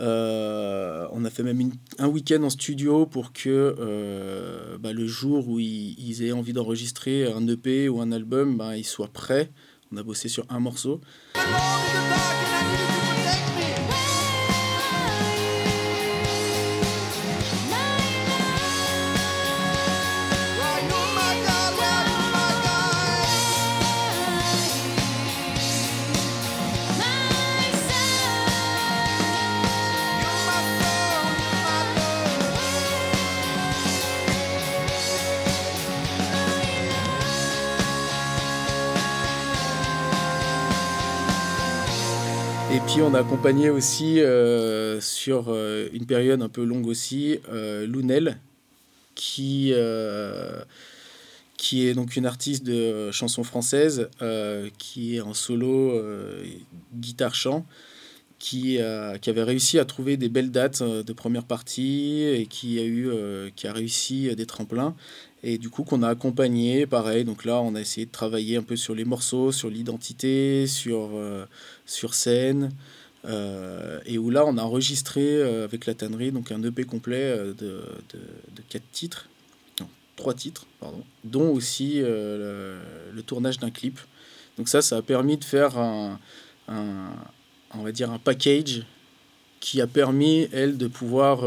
euh, 0.00 1.06
on 1.12 1.24
a 1.24 1.30
fait 1.30 1.42
même 1.42 1.72
un 1.98 2.08
week-end 2.08 2.42
en 2.42 2.50
studio 2.50 3.04
pour 3.04 3.32
que 3.32 3.76
euh, 3.78 4.78
bah, 4.78 4.92
le 4.92 5.06
jour 5.06 5.48
où 5.48 5.60
ils, 5.60 6.22
aient 6.22 6.32
envie 6.32 6.54
d'enregistrer 6.54 7.30
un 7.30 7.46
EP 7.46 7.88
ou 7.88 8.00
un 8.00 8.10
album, 8.10 8.56
bah, 8.56 8.76
ils 8.76 8.84
soient 8.84 9.12
prêts. 9.12 9.50
On 9.92 9.96
a 9.98 10.02
bossé 10.02 10.28
sur 10.28 10.46
un 10.48 10.60
morceau. 10.60 11.00
Puis 42.78 43.02
on 43.02 43.14
a 43.14 43.20
accompagné 43.20 43.68
aussi 43.68 44.20
euh, 44.20 45.00
sur 45.00 45.46
euh, 45.48 45.88
une 45.92 46.06
période 46.06 46.40
un 46.40 46.48
peu 46.48 46.62
longue 46.62 46.86
aussi 46.86 47.40
euh, 47.48 47.84
Lounel, 47.84 48.38
qui, 49.16 49.74
qui 51.56 51.86
est 51.86 51.94
donc 51.94 52.14
une 52.14 52.26
artiste 52.26 52.64
de 52.64 53.10
chanson 53.10 53.42
française, 53.42 54.08
qui 54.78 55.16
est 55.16 55.20
en 55.20 55.34
solo 55.34 56.00
guitare-chant, 56.94 57.66
qui, 58.38 58.78
qui 59.20 59.30
avait 59.30 59.42
réussi 59.42 59.78
à 59.78 59.84
trouver 59.84 60.16
des 60.16 60.30
belles 60.30 60.50
dates 60.50 60.82
de 60.82 61.12
première 61.12 61.44
partie 61.44 62.22
et 62.22 62.46
qui 62.46 62.78
a, 62.78 62.84
eu, 62.84 63.10
qui 63.56 63.66
a 63.66 63.72
réussi 63.74 64.34
des 64.34 64.46
tremplins 64.46 64.94
et 65.42 65.58
du 65.58 65.70
coup 65.70 65.84
qu'on 65.84 66.02
a 66.02 66.08
accompagné 66.08 66.86
pareil 66.86 67.24
donc 67.24 67.44
là 67.44 67.60
on 67.62 67.74
a 67.74 67.80
essayé 67.80 68.06
de 68.06 68.10
travailler 68.10 68.56
un 68.56 68.62
peu 68.62 68.76
sur 68.76 68.94
les 68.94 69.04
morceaux 69.04 69.52
sur 69.52 69.70
l'identité 69.70 70.66
sur 70.66 71.10
sur 71.86 72.14
scène. 72.14 72.70
Euh, 73.26 74.00
et 74.06 74.18
où 74.18 74.30
là, 74.30 74.46
on 74.46 74.56
a 74.56 74.62
enregistré 74.62 75.20
euh, 75.22 75.64
avec 75.64 75.84
la 75.84 75.94
tannerie 75.94 76.32
donc 76.32 76.52
un 76.52 76.62
EP 76.62 76.84
complet 76.84 77.18
euh, 77.20 77.52
de, 77.52 77.82
de, 78.14 78.62
quatre 78.68 78.90
titres, 78.92 79.28
trois 80.16 80.32
titres, 80.32 80.66
pardon, 80.80 81.04
dont 81.24 81.50
aussi 81.50 81.98
le, 81.98 82.78
tournage 83.26 83.58
d'un 83.58 83.70
clip. 83.70 83.98
Donc 84.56 84.68
ça, 84.68 84.80
ça 84.80 84.96
a 84.96 85.02
permis 85.02 85.36
de 85.36 85.44
faire 85.44 85.76
un, 85.78 86.18
on 86.68 87.82
va 87.82 87.92
dire 87.92 88.10
un 88.10 88.18
package 88.18 88.84
qui 89.60 89.80
a 89.80 89.86
permis, 89.86 90.48
elle, 90.52 90.78
de 90.78 90.86
pouvoir 90.86 91.40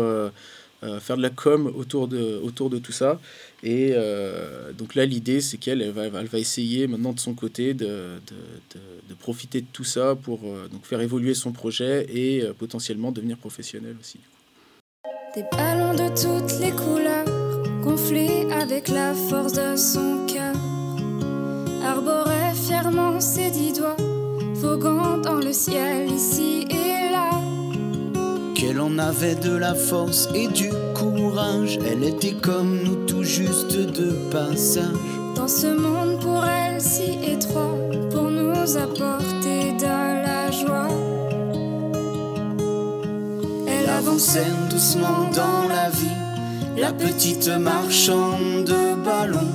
faire 0.99 1.17
de 1.17 1.21
la 1.21 1.29
com 1.29 1.71
autour 1.75 2.07
de, 2.07 2.39
autour 2.43 2.69
de 2.69 2.77
tout 2.77 2.91
ça. 2.91 3.19
Et 3.63 3.91
euh, 3.93 4.73
donc 4.73 4.93
là, 4.93 5.05
l'idée, 5.05 5.39
c'est 5.39 5.57
qu'elle 5.57 5.81
elle 5.81 5.91
va, 5.91 6.05
elle 6.05 6.27
va 6.27 6.37
essayer 6.37 6.85
maintenant 6.85 7.13
de 7.13 7.19
son 7.19 7.33
côté 7.33 7.73
de, 7.73 7.85
de, 7.85 8.79
de, 9.09 9.13
profiter 9.15 9.61
de 9.61 9.67
tout 9.71 9.85
ça 9.85 10.15
pour 10.15 10.41
euh, 10.43 10.67
donc 10.69 10.85
faire 10.85 10.99
évoluer 10.99 11.33
son 11.33 11.53
projet 11.53 12.05
et 12.13 12.41
euh, 12.41 12.51
potentiellement 12.51 13.13
devenir 13.13 13.37
professionnelle 13.37 13.95
aussi. 14.01 14.19
Des 15.33 15.45
ballons 15.49 15.93
de 15.93 16.09
toutes 16.09 16.59
les 16.59 16.71
couleurs, 16.71 17.25
gonflés 17.81 18.51
avec 18.51 18.89
la 18.89 19.13
force 19.13 19.53
de 19.53 19.77
son 19.77 20.25
cœur, 20.27 20.55
arborait 21.85 22.53
fièrement 22.53 23.21
ses 23.21 23.49
dix 23.49 23.71
doigts, 23.71 23.95
voguant 24.55 25.19
dans 25.19 25.35
le 25.35 25.53
ciel 25.53 26.11
ici 26.11 26.52
en 28.83 28.99
avait 28.99 29.35
de 29.35 29.55
la 29.55 29.73
force 29.73 30.27
et 30.35 30.47
du 30.47 30.69
courage, 30.93 31.79
elle 31.89 32.03
était 32.03 32.33
comme 32.33 32.79
nous 32.83 33.23
juste 33.23 33.77
de 33.77 34.11
passage. 34.29 35.13
Dans 35.35 35.47
ce 35.47 35.67
monde 35.67 36.19
pour 36.19 36.43
elle 36.45 36.81
si 36.81 37.17
étroit, 37.25 37.77
pour 38.11 38.29
nous 38.29 38.77
apporter 38.77 39.71
de 39.79 39.85
la 40.27 40.51
joie. 40.51 40.89
Elle 43.67 43.89
avançait 43.89 44.51
doucement 44.69 45.29
dans 45.33 45.67
la 45.69 45.89
vie. 45.89 46.19
La 46.77 46.91
petite 46.91 47.47
marchande 47.47 48.65
de 48.65 48.95
ballons 49.03 49.53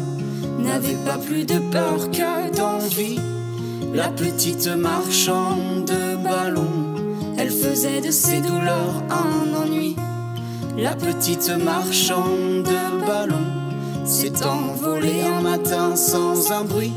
n'avait 0.59 0.99
pas 1.05 1.19
plus 1.19 1.45
de 1.45 1.59
peur 1.71 2.11
que 2.11 2.57
d'envie. 2.57 3.21
La 3.95 4.09
petite 4.09 4.69
marchande 4.69 5.85
de 5.87 6.17
ballons, 6.23 6.78
faisait 7.79 8.01
de 8.01 8.11
ses 8.11 8.41
douleurs 8.41 9.05
un 9.09 9.55
ennui. 9.55 9.95
La 10.77 10.97
petite 10.97 11.49
marchande 11.51 12.65
de 12.65 13.07
ballons 13.07 14.05
s'est 14.05 14.45
envolée 14.45 15.23
un 15.23 15.41
matin 15.41 15.95
sans 15.95 16.51
un 16.51 16.65
bruit. 16.65 16.93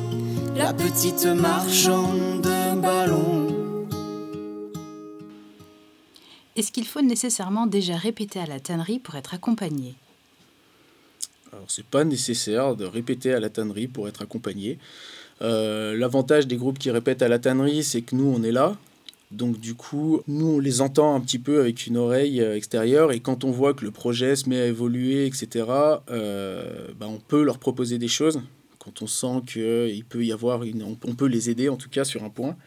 La 0.55 0.73
petite 0.73 1.25
marchande 1.25 2.41
de 2.41 2.81
ballons. 2.81 3.85
Est-ce 6.55 6.71
qu'il 6.71 6.87
faut 6.87 7.03
nécessairement 7.03 7.67
déjà 7.67 7.95
répéter 7.95 8.39
à 8.39 8.47
la 8.47 8.59
tannerie 8.59 8.97
pour 8.97 9.15
être 9.17 9.35
accompagné? 9.35 9.93
Alors 11.53 11.65
c'est 11.67 11.85
pas 11.85 12.03
nécessaire 12.03 12.75
de 12.75 12.85
répéter 12.85 13.35
à 13.35 13.39
la 13.39 13.51
tannerie 13.51 13.87
pour 13.87 14.07
être 14.07 14.23
accompagné. 14.23 14.79
Euh, 15.43 15.95
l'avantage 15.95 16.47
des 16.47 16.55
groupes 16.55 16.79
qui 16.79 16.89
répètent 16.89 17.21
à 17.21 17.27
la 17.27 17.37
tannerie, 17.37 17.83
c'est 17.83 18.01
que 18.01 18.15
nous 18.15 18.33
on 18.35 18.41
est 18.41 18.51
là. 18.51 18.75
Donc 19.31 19.59
du 19.59 19.75
coup, 19.75 20.21
nous 20.27 20.47
on 20.47 20.59
les 20.59 20.81
entend 20.81 21.15
un 21.15 21.21
petit 21.21 21.39
peu 21.39 21.61
avec 21.61 21.87
une 21.87 21.97
oreille 21.97 22.41
euh, 22.41 22.55
extérieure 22.55 23.11
et 23.11 23.21
quand 23.21 23.43
on 23.45 23.51
voit 23.51 23.73
que 23.73 23.85
le 23.85 23.91
projet 23.91 24.35
se 24.35 24.49
met 24.49 24.59
à 24.59 24.65
évoluer, 24.65 25.25
etc., 25.25 25.65
euh, 26.09 26.87
bah, 26.99 27.07
on 27.09 27.19
peut 27.19 27.43
leur 27.43 27.57
proposer 27.57 27.97
des 27.97 28.09
choses. 28.09 28.41
Quand 28.79 29.01
on 29.01 29.07
sent 29.07 29.41
qu'il 29.47 30.03
peut 30.05 30.25
y 30.25 30.31
avoir 30.31 30.63
une, 30.63 30.83
on 30.83 31.15
peut 31.15 31.27
les 31.27 31.49
aider 31.49 31.69
en 31.69 31.77
tout 31.77 31.89
cas 31.89 32.03
sur 32.03 32.23
un 32.23 32.29
point. 32.29 32.57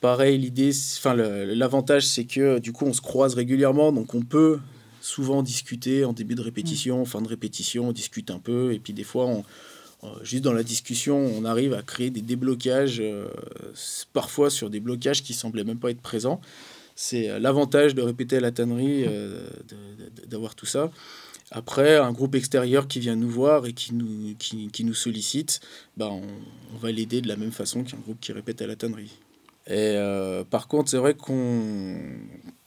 Pareil, 0.00 0.36
l'idée, 0.36 0.72
enfin, 0.98 1.14
l'avantage, 1.14 2.06
c'est 2.06 2.24
que 2.24 2.58
du 2.58 2.72
coup, 2.72 2.86
on 2.86 2.92
se 2.92 3.00
croise 3.00 3.34
régulièrement, 3.34 3.92
donc 3.92 4.14
on 4.14 4.22
peut 4.22 4.58
souvent 5.00 5.44
discuter 5.44 6.04
en 6.04 6.12
début 6.12 6.34
de 6.34 6.42
répétition, 6.42 7.02
en 7.02 7.04
fin 7.04 7.22
de 7.22 7.28
répétition, 7.28 7.88
on 7.88 7.92
discute 7.92 8.32
un 8.32 8.40
peu, 8.40 8.72
et 8.72 8.80
puis 8.80 8.92
des 8.94 9.04
fois, 9.04 9.26
on, 9.26 9.44
juste 10.22 10.42
dans 10.42 10.52
la 10.52 10.62
discussion, 10.62 11.16
on 11.16 11.44
arrive 11.44 11.74
à 11.74 11.82
créer 11.82 12.10
des 12.10 12.22
déblocages, 12.22 13.00
euh, 13.00 13.28
parfois 14.12 14.50
sur 14.50 14.70
des 14.70 14.80
blocages 14.80 15.22
qui 15.22 15.34
semblaient 15.34 15.64
même 15.64 15.78
pas 15.78 15.90
être 15.90 16.00
présents. 16.00 16.40
C'est 16.94 17.30
euh, 17.30 17.38
l'avantage 17.38 17.94
de 17.94 18.02
répéter 18.02 18.36
à 18.36 18.40
la 18.40 18.50
tannerie, 18.50 19.06
d'avoir 20.26 20.54
tout 20.54 20.66
ça. 20.66 20.90
Après, 21.54 21.96
un 21.96 22.12
groupe 22.12 22.34
extérieur 22.34 22.88
qui 22.88 22.98
vient 22.98 23.14
nous 23.14 23.28
voir 23.28 23.66
et 23.66 23.74
qui 23.74 23.94
nous, 23.94 24.34
qui, 24.38 24.84
nous 24.84 24.94
sollicite, 24.94 25.60
bah 25.98 26.08
on, 26.10 26.22
va 26.78 26.90
l'aider 26.90 27.20
de 27.20 27.28
la 27.28 27.36
même 27.36 27.52
façon 27.52 27.84
qu'un 27.84 27.98
groupe 27.98 28.18
qui 28.20 28.32
répète 28.32 28.62
à 28.62 28.66
la 28.66 28.74
tannerie. 28.74 29.12
Et 29.66 29.94
euh, 29.96 30.44
par 30.44 30.66
contre, 30.66 30.90
c'est 30.90 30.96
vrai 30.96 31.14
qu'on 31.14 31.98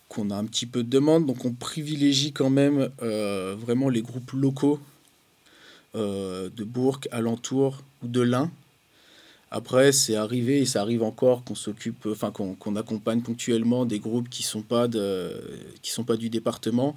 qu'on 0.08 0.30
a 0.30 0.36
un 0.36 0.46
petit 0.46 0.68
peu 0.68 0.84
de 0.84 0.90
demande, 0.90 1.26
donc 1.26 1.44
on 1.46 1.52
privilégie 1.52 2.32
quand 2.32 2.52
même 2.52 2.90
euh, 3.02 3.56
vraiment 3.60 3.90
les 3.90 4.02
groupes 4.02 4.32
locaux 4.32 4.80
euh, 4.80 4.95
de 5.96 6.64
Bourg, 6.64 7.00
alentour 7.12 7.82
ou 8.04 8.08
de 8.08 8.22
l'Ain. 8.22 8.52
Après, 9.52 9.92
c'est 9.92 10.16
arrivé 10.16 10.60
et 10.60 10.66
ça 10.66 10.82
arrive 10.82 11.02
encore 11.04 11.44
qu'on 11.44 11.56
s'occupe, 11.56 12.08
enfin 12.08 12.32
qu'on 12.32 12.76
accompagne 12.76 13.22
ponctuellement 13.22 13.86
des 13.86 14.00
groupes 14.00 14.28
qui 14.28 14.44
sont 14.44 14.64
pas 14.64 14.90
de, 14.90 15.32
qui 15.82 15.92
sont 15.92 16.04
pas 16.04 16.18
du 16.18 16.30
département, 16.30 16.96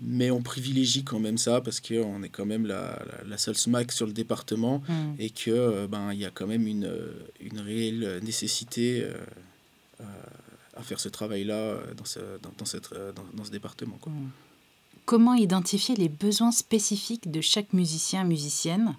mais 0.00 0.30
on 0.30 0.42
privilégie 0.42 1.04
quand 1.04 1.20
même 1.20 1.38
ça 1.38 1.60
parce 1.60 1.80
qu'on 1.80 2.22
est 2.24 2.28
quand 2.28 2.44
même 2.44 2.66
la, 2.66 3.00
la, 3.26 3.38
seule 3.38 3.56
SMAC 3.56 3.92
sur 3.92 4.06
le 4.06 4.12
département 4.12 4.82
mm. 4.88 5.14
et 5.18 5.30
que 5.30 5.50
euh, 5.50 5.86
ben 5.86 6.12
il 6.12 6.18
y 6.18 6.26
a 6.26 6.30
quand 6.30 6.46
même 6.46 6.66
une, 6.66 6.92
une 7.40 7.60
réelle 7.60 8.20
nécessité 8.22 9.04
euh, 9.04 10.04
à 10.76 10.82
faire 10.82 10.98
ce 10.98 11.08
travail-là 11.08 11.76
dans 11.96 12.04
ce, 12.04 12.18
dans, 12.42 12.52
dans, 12.58 12.64
cette, 12.64 12.90
dans, 12.92 13.24
dans, 13.32 13.44
ce 13.44 13.50
département. 13.50 13.96
Quoi. 14.00 14.12
Mm. 14.12 14.30
Comment 15.04 15.34
identifier 15.34 15.96
les 15.96 16.08
besoins 16.08 16.52
spécifiques 16.52 17.30
de 17.30 17.40
chaque 17.40 17.72
musicien, 17.72 18.24
musicienne 18.24 18.94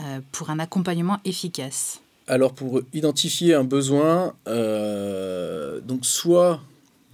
euh, 0.00 0.20
pour 0.32 0.50
un 0.50 0.58
accompagnement 0.58 1.18
efficace? 1.24 2.00
Alors 2.28 2.54
pour 2.54 2.80
identifier 2.92 3.54
un 3.54 3.64
besoin, 3.64 4.34
donc 4.46 6.04
soit 6.04 6.60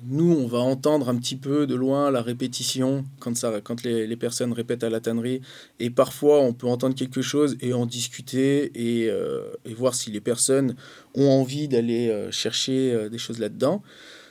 nous, 0.05 0.33
on 0.33 0.47
va 0.47 0.59
entendre 0.59 1.09
un 1.09 1.17
petit 1.17 1.37
peu 1.37 1.67
de 1.67 1.75
loin 1.75 2.11
la 2.11 2.23
répétition 2.23 3.05
quand, 3.21 3.37
ça, 3.37 3.61
quand 3.63 3.85
les, 3.85 4.17
personnes 4.17 4.53
répètent 4.53 4.83
à 4.83 4.91
la 4.91 5.01
tannerie. 5.01 5.41
Et 5.79 5.91
parfois, 5.91 6.41
on 6.41 6.53
peut 6.53 6.67
entendre 6.67 6.97
quelque 6.97 7.23
chose 7.23 7.57
et 7.61 7.73
en 7.73 7.87
discuter 7.87 8.73
et, 8.75 9.09
euh, 9.09 9.45
voir 9.77 9.95
si 9.95 10.11
les 10.11 10.21
personnes 10.21 10.75
ont 11.15 11.29
envie 11.29 11.69
d'aller 11.69 12.09
euh, 12.09 12.33
chercher 12.33 12.93
euh, 12.93 13.09
des 13.09 13.19
choses 13.19 13.39
là-dedans. 13.39 13.83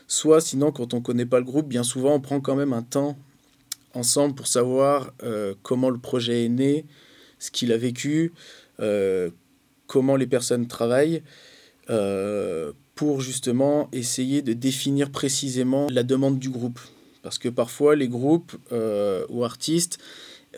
Soit, 0.08 0.42
sinon, 0.42 0.74
quand 0.74 0.94
on 0.94 0.98
ne 0.98 1.04
connaît 1.04 1.26
pas 1.26 1.40
le 1.40 1.46
groupe, 1.46 1.70
bien 1.70 1.84
souvent, 1.84 2.16
on 2.16 2.20
prend 2.20 2.42
quand 2.42 2.56
même 2.56 2.74
un 2.74 2.84
temps 2.84 3.18
ensemble 3.94 4.36
pour 4.36 4.48
savoir 4.48 5.14
comment 5.64 5.90
le 5.90 5.98
projet 5.98 6.46
est 6.46 6.50
né, 6.50 6.86
ce 7.40 7.52
qu'il 7.52 7.72
a 7.72 7.78
vécu, 7.78 8.34
comment 9.88 10.16
les 10.16 10.28
personnes 10.28 10.68
travaillent 10.68 11.24
pour 12.96 13.22
justement 13.22 13.90
essayer 13.92 14.44
de 14.44 14.54
définir 14.54 15.10
précisément 15.10 15.88
la 15.90 16.04
demande 16.04 16.38
du 16.38 16.50
groupe. 16.50 16.80
Parce 17.24 17.38
que 17.38 17.50
parfois, 17.50 17.96
les 17.96 18.08
groupes 18.08 18.56
euh, 18.72 19.26
ou 19.30 19.44
artistes, 19.44 20.00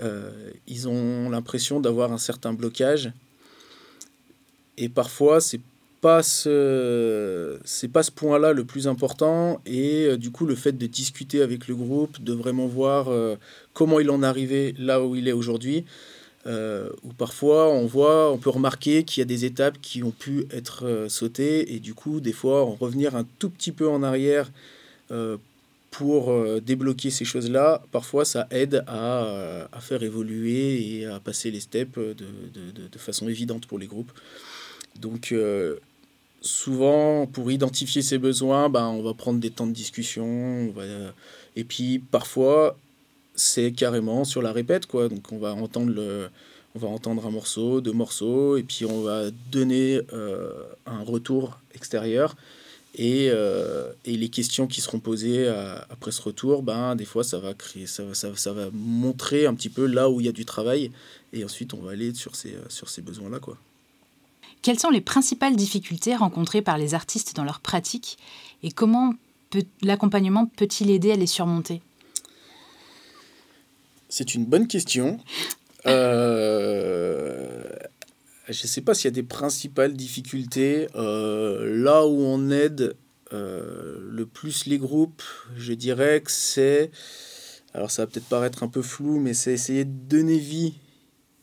euh, 0.02 0.52
ils 0.68 0.88
ont 0.88 1.30
l'impression 1.30 1.80
d'avoir 1.80 2.12
un 2.12 2.18
certain 2.18 2.54
blocage. 2.54 3.12
Et 4.78 4.90
parfois, 4.90 5.40
c'est 5.40 5.62
ce, 6.24 7.58
c'est 7.64 7.88
pas 7.88 8.04
ce 8.04 8.12
point-là 8.12 8.54
le 8.54 8.66
plus 8.66 8.88
important. 8.88 9.62
Et 9.66 10.06
euh, 10.06 10.18
du 10.18 10.32
coup, 10.32 10.46
le 10.46 10.56
fait 10.56 10.74
de 10.74 10.88
discuter 10.88 11.42
avec 11.42 11.68
le 11.68 11.76
groupe, 11.76 12.22
de 12.22 12.34
vraiment 12.34 12.68
voir 12.68 13.10
comment 13.74 14.00
il 14.00 14.10
en 14.10 14.24
est 14.24 14.26
arrivé 14.26 14.76
là 14.78 15.04
où 15.04 15.16
il 15.16 15.28
est 15.28 15.34
aujourd'hui, 15.34 15.86
euh, 16.46 16.90
où 17.04 17.14
parfois 17.14 17.70
on 17.70 17.86
voit, 17.86 18.32
on 18.32 18.38
peut 18.38 18.50
remarquer 18.50 19.04
qu'il 19.04 19.22
y 19.22 19.24
a 19.24 19.26
des 19.26 19.46
étapes 19.46 19.78
qui 19.82 20.04
ont 20.04 20.12
pu 20.12 20.46
être 20.52 20.86
euh, 20.86 21.08
sautées 21.08 21.74
et 21.74 21.80
du 21.80 21.94
coup 21.94 22.20
des 22.20 22.34
fois 22.34 22.66
en 22.66 22.76
revenir 22.76 23.16
un 23.16 23.26
tout 23.40 23.50
petit 23.50 23.72
peu 23.72 23.88
en 23.88 24.04
arrière 24.04 24.52
euh, 25.12 25.38
pour 25.90 26.32
euh, 26.32 26.60
débloquer 26.60 27.12
ces 27.12 27.24
choses-là, 27.24 27.84
parfois 27.92 28.26
ça 28.26 28.48
aide 28.52 28.84
à, 28.88 29.70
faire 29.80 30.04
évoluer 30.04 30.98
et 30.98 31.06
à 31.06 31.20
passer 31.20 31.50
les 31.52 31.60
steps 31.62 31.98
de 31.98 32.98
façon 32.98 33.30
évidente 33.30 33.66
pour 33.68 33.80
les 33.80 33.88
groupes. 33.88 34.12
Donc 35.00 35.34
souvent 36.44 37.26
pour 37.26 37.50
identifier 37.52 38.02
ces 38.02 38.18
besoins, 38.18 38.70
ben, 38.70 38.86
on 38.88 39.02
va 39.02 39.14
prendre 39.14 39.40
des 39.40 39.50
temps 39.50 39.66
de 39.66 39.72
discussion, 39.72 40.26
on 40.26 40.72
va, 40.72 40.84
et 41.56 41.64
puis 41.64 42.00
parfois 42.00 42.78
c'est 43.36 43.72
carrément 43.72 44.26
sur 44.26 44.42
la 44.42 44.52
répète, 44.52 44.86
quoi. 44.86 45.10
Donc 45.10 45.32
on 45.32 45.40
va 45.40 45.54
entendre 45.54 45.92
le, 45.92 46.30
on 46.76 46.80
va 46.80 46.88
entendre 46.90 47.26
un 47.26 47.32
morceau, 47.32 47.82
deux 47.82 47.94
morceaux, 47.94 48.58
et 48.58 48.64
puis 48.64 48.86
on 48.86 49.02
va 49.02 49.32
donner 49.52 50.02
euh, 50.14 50.64
un 50.86 51.02
retour 51.04 51.60
extérieur. 51.74 52.36
Et, 52.96 53.30
euh, 53.32 53.92
et, 54.06 54.18
les 54.18 54.30
questions 54.30 54.68
qui 54.68 54.80
seront 54.80 55.00
posées 55.00 55.48
après 55.90 56.12
ce 56.12 56.22
retour, 56.22 56.62
ben, 56.62 56.96
des 56.96 57.06
fois, 57.06 57.24
ça 57.24 57.40
va, 57.40 57.56
créer, 57.56 57.88
ça, 57.88 58.04
ça, 58.14 58.30
ça, 58.36 58.54
va 58.54 58.70
montrer 58.72 59.48
un 59.48 59.56
petit 59.56 59.70
peu 59.70 59.88
là 59.88 60.12
où 60.12 60.20
il 60.20 60.28
y 60.28 60.30
a 60.30 60.32
du 60.32 60.46
travail. 60.46 60.92
Et 61.32 61.44
ensuite, 61.44 61.74
on 61.74 61.78
va 61.78 61.94
aller 61.94 62.14
sur 62.14 62.36
ces, 62.36 62.56
sur 62.70 62.90
ces 62.90 63.02
besoins-là. 63.02 63.40
Quoi. 63.40 63.58
Quelles 64.64 64.80
sont 64.80 64.90
les 64.90 65.02
principales 65.02 65.58
difficultés 65.58 66.16
rencontrées 66.16 66.62
par 66.62 66.78
les 66.78 66.94
artistes 66.94 67.36
dans 67.36 67.44
leur 67.44 67.60
pratique 67.60 68.18
et 68.64 68.72
comment 68.72 69.14
l'accompagnement 69.82 70.46
peut-il 70.46 70.90
aider 70.90 71.12
à 71.12 71.18
les 71.18 71.28
surmonter? 71.28 71.82
C'est 74.10 74.34
une 74.34 74.46
bonne 74.46 74.68
question. 74.68 75.20
Euh, 75.86 77.62
je 78.48 78.64
ne 78.64 78.68
sais 78.70 78.80
pas 78.80 78.94
s'il 78.94 79.04
y 79.04 79.08
a 79.10 79.12
des 79.12 79.22
principales 79.22 79.92
difficultés. 79.92 80.88
Euh, 80.96 81.76
là 81.76 82.08
où 82.08 82.22
on 82.22 82.50
aide 82.52 82.96
euh, 83.34 83.98
le 84.00 84.26
plus 84.26 84.66
les 84.66 84.78
groupes, 84.78 85.22
je 85.58 85.74
dirais 85.74 86.22
que 86.22 86.32
c'est... 86.32 86.90
Alors 87.74 87.92
ça 87.92 88.04
va 88.04 88.08
peut-être 88.08 88.30
paraître 88.30 88.64
un 88.64 88.70
peu 88.70 88.82
flou, 88.82 89.20
mais 89.20 89.34
c'est 89.34 89.52
essayer 89.52 89.84
de 89.84 89.92
donner 89.92 90.38
vie, 90.38 90.76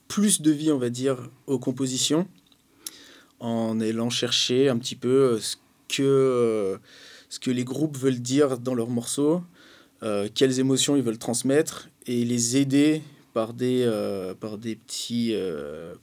plus 0.08 0.40
de 0.40 0.50
vie, 0.50 0.72
on 0.72 0.78
va 0.78 0.88
dire, 0.88 1.28
aux 1.46 1.58
compositions, 1.58 2.26
en 3.40 3.80
allant 3.80 4.10
chercher 4.10 4.68
un 4.68 4.78
petit 4.78 4.96
peu 4.96 5.38
ce 5.40 5.56
que, 5.88 6.78
ce 7.28 7.38
que 7.40 7.50
les 7.50 7.64
groupes 7.64 7.96
veulent 7.96 8.20
dire 8.20 8.58
dans 8.58 8.74
leurs 8.74 8.90
morceaux, 8.90 9.42
quelles 10.34 10.58
émotions 10.60 10.96
ils 10.96 11.02
veulent 11.02 11.18
transmettre, 11.18 11.88
et 12.06 12.24
les 12.24 12.56
aider 12.56 13.02
par 13.32 13.54
des, 13.54 13.82
euh, 13.84 14.34
par 14.34 14.58
des 14.58 14.76
petits 14.76 15.30
euh, 15.32 15.94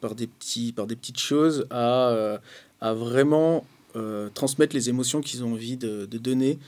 par 0.00 0.14
des 0.14 0.26
petits 0.26 0.72
par 0.72 0.86
des 0.86 0.96
petites 0.96 1.18
choses 1.18 1.66
à, 1.70 2.10
euh, 2.10 2.38
à 2.80 2.94
vraiment 2.94 3.64
transmettre 4.34 4.76
les 4.76 4.90
émotions 4.90 5.22
qu'ils 5.22 5.42
ont 5.42 5.52
envie 5.52 5.78
de, 5.78 6.04
donner 6.04 6.58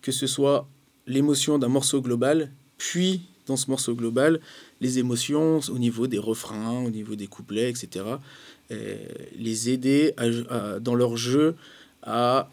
que 0.00 0.10
ce 0.10 0.26
soit 0.26 0.66
l'émotion 1.06 1.58
d'un 1.58 1.68
morceau 1.68 2.00
global 2.00 2.50
puis 2.78 3.20
dans 3.46 3.56
ce 3.56 3.70
morceau 3.70 3.94
global 3.94 4.40
les 4.80 4.98
émotions 4.98 5.60
au 5.68 5.78
niveau 5.78 6.06
des 6.06 6.16
refrains 6.16 6.82
au 6.82 6.88
niveau 6.88 7.14
des 7.14 7.26
couplets 7.26 7.68
etc 7.68 8.06
et 8.06 8.57
les 8.70 9.70
aider 9.70 10.14
à, 10.16 10.78
dans 10.78 10.94
leur 10.94 11.16
jeu 11.16 11.54
à, 12.02 12.48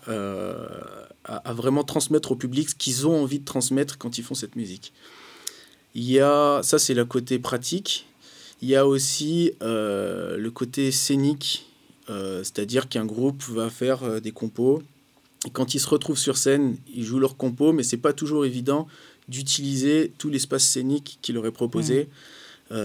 à, 1.23 1.53
vraiment 1.53 1.83
transmettre 1.83 2.31
au 2.31 2.35
public 2.35 2.69
ce 2.69 2.75
qu'ils 2.75 3.07
ont 3.07 3.21
envie 3.21 3.39
de 3.39 3.45
transmettre 3.45 3.97
quand 3.97 4.17
ils 4.17 4.23
font 4.23 4.35
cette 4.35 4.55
musique. 4.55 4.93
Il 5.93 6.09
y 6.09 6.19
a, 6.19 6.61
ça 6.63 6.79
c'est 6.79 6.93
le 6.93 7.05
côté 7.05 7.39
pratique, 7.39 8.07
il 8.61 8.69
y 8.69 8.75
a 8.75 8.85
aussi 8.87 9.53
le 9.61 10.49
côté 10.49 10.91
scénique, 10.91 11.69
c'est-à-dire 12.07 12.89
qu'un 12.89 13.05
groupe 13.05 13.43
va 13.43 13.69
faire 13.69 14.21
des 14.21 14.31
compos, 14.31 14.81
et 15.45 15.51
quand 15.51 15.75
ils 15.75 15.79
se 15.79 15.87
retrouvent 15.87 16.17
sur 16.17 16.37
scène, 16.37 16.77
ils 16.93 17.03
jouent 17.03 17.19
leur 17.19 17.37
compos, 17.37 17.71
mais 17.71 17.83
c'est 17.83 17.97
pas 17.97 18.13
toujours 18.13 18.45
évident 18.45 18.87
d'utiliser 19.27 20.11
tout 20.17 20.29
l'espace 20.29 20.63
scénique 20.63 21.19
qui 21.21 21.33
leur 21.33 21.45
est 21.45 21.51
proposé. 21.51 22.09
Mmh. 22.71 22.75